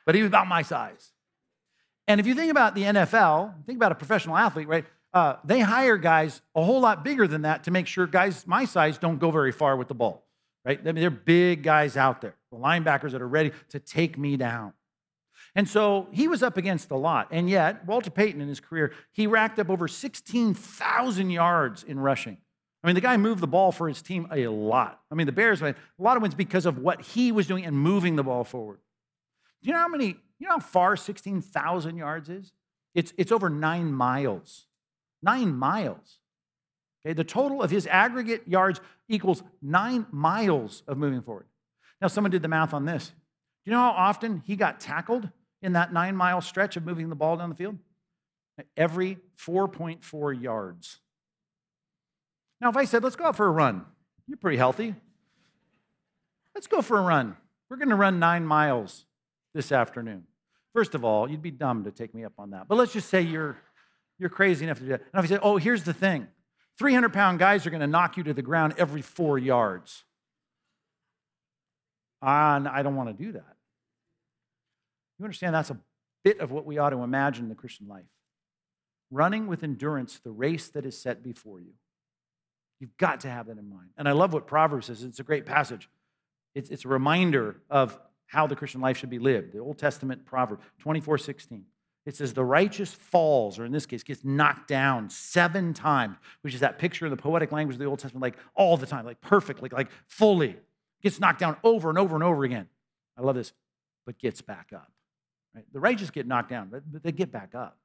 [0.05, 1.11] but he was about my size.
[2.07, 4.85] And if you think about the NFL, think about a professional athlete, right?
[5.13, 8.65] Uh, they hire guys a whole lot bigger than that to make sure guys my
[8.65, 10.23] size don't go very far with the ball,
[10.63, 10.79] right?
[10.79, 14.37] I mean, they're big guys out there, the linebackers that are ready to take me
[14.37, 14.73] down.
[15.55, 17.27] And so he was up against a lot.
[17.31, 22.37] And yet, Walter Payton in his career, he racked up over 16,000 yards in rushing.
[22.83, 25.01] I mean, the guy moved the ball for his team a lot.
[25.11, 27.65] I mean, the Bears had a lot of wins because of what he was doing
[27.65, 28.79] and moving the ball forward.
[29.61, 32.53] Do you know how many, you know how far 16,000 yards is?
[32.95, 34.67] It's, it's over nine miles.
[35.21, 36.19] Nine miles.
[37.05, 41.45] Okay, the total of his aggregate yards equals nine miles of moving forward.
[42.01, 43.07] Now, someone did the math on this.
[43.07, 43.13] Do
[43.65, 45.29] you know how often he got tackled
[45.61, 47.77] in that nine mile stretch of moving the ball down the field?
[48.75, 50.99] Every 4.4 yards.
[52.61, 53.85] Now, if I said, let's go out for a run,
[54.27, 54.95] you're pretty healthy.
[56.53, 57.37] Let's go for a run.
[57.69, 59.05] We're going to run nine miles
[59.53, 60.23] this afternoon.
[60.73, 62.67] First of all, you'd be dumb to take me up on that.
[62.67, 63.57] But let's just say you're,
[64.19, 65.01] you're crazy enough to do that.
[65.13, 66.27] And if you say, oh, here's the thing
[66.77, 70.03] 300 pound guys are going to knock you to the ground every four yards.
[72.21, 73.55] And I don't want to do that.
[75.17, 75.79] You understand that's a
[76.23, 78.05] bit of what we ought to imagine in the Christian life.
[79.09, 81.73] Running with endurance the race that is set before you.
[82.79, 83.89] You've got to have that in mind.
[83.97, 85.03] And I love what Proverbs says.
[85.03, 85.89] It's a great passage.
[86.55, 89.53] It's, it's a reminder of how the Christian life should be lived.
[89.53, 91.65] The Old Testament proverb, 24 16.
[92.05, 96.53] It says, The righteous falls, or in this case, gets knocked down seven times, which
[96.53, 99.05] is that picture in the poetic language of the Old Testament, like all the time,
[99.05, 100.57] like perfectly, like fully.
[101.01, 102.67] Gets knocked down over and over and over again.
[103.17, 103.53] I love this,
[104.05, 104.91] but gets back up.
[105.55, 105.65] Right?
[105.71, 107.77] The righteous get knocked down, but they get back up.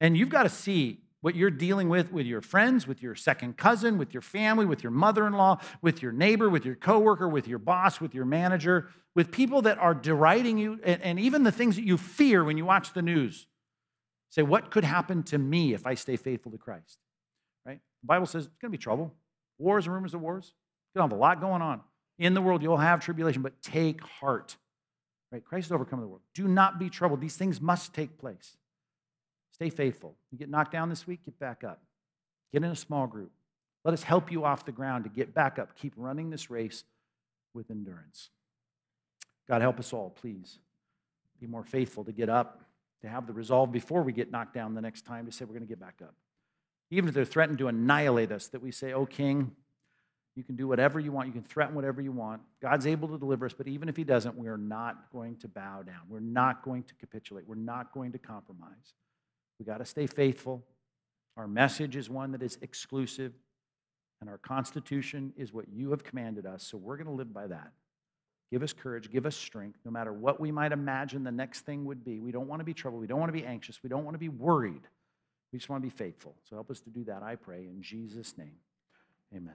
[0.00, 3.56] And you've got to see what you're dealing with with your friends, with your second
[3.56, 7.26] cousin, with your family, with your mother in law, with your neighbor, with your coworker,
[7.26, 11.42] with your boss, with your manager, with people that are deriding you, and, and even
[11.42, 13.46] the things that you fear when you watch the news.
[14.28, 16.98] Say, what could happen to me if I stay faithful to Christ?
[17.64, 17.80] Right?
[18.02, 19.10] The Bible says it's going to be trouble.
[19.56, 20.52] Wars and rumors of wars.
[20.94, 21.80] You're going to have a lot going on.
[22.18, 24.58] In the world, you'll have tribulation, but take heart.
[25.32, 25.42] Right?
[25.42, 26.20] Christ has overcome the world.
[26.34, 27.22] Do not be troubled.
[27.22, 28.58] These things must take place.
[29.54, 30.16] Stay faithful.
[30.32, 31.80] You get knocked down this week, get back up.
[32.52, 33.30] Get in a small group.
[33.84, 35.76] Let us help you off the ground to get back up.
[35.76, 36.82] Keep running this race
[37.52, 38.30] with endurance.
[39.48, 40.58] God, help us all, please.
[41.40, 42.62] Be more faithful to get up,
[43.02, 45.52] to have the resolve before we get knocked down the next time to say we're
[45.52, 46.14] going to get back up.
[46.90, 49.52] Even if they're threatened to annihilate us, that we say, Oh, King,
[50.34, 51.28] you can do whatever you want.
[51.28, 52.42] You can threaten whatever you want.
[52.60, 55.82] God's able to deliver us, but even if He doesn't, we're not going to bow
[55.82, 56.00] down.
[56.08, 57.46] We're not going to capitulate.
[57.46, 58.94] We're not going to compromise.
[59.58, 60.62] We got to stay faithful.
[61.36, 63.32] Our message is one that is exclusive,
[64.20, 67.46] and our Constitution is what you have commanded us, so we're going to live by
[67.48, 67.72] that.
[68.52, 71.84] Give us courage, give us strength, no matter what we might imagine the next thing
[71.86, 72.20] would be.
[72.20, 74.14] We don't want to be troubled, we don't want to be anxious, we don't want
[74.14, 74.82] to be worried.
[75.52, 76.34] We just want to be faithful.
[76.48, 78.56] So help us to do that, I pray, in Jesus' name.
[79.34, 79.54] Amen.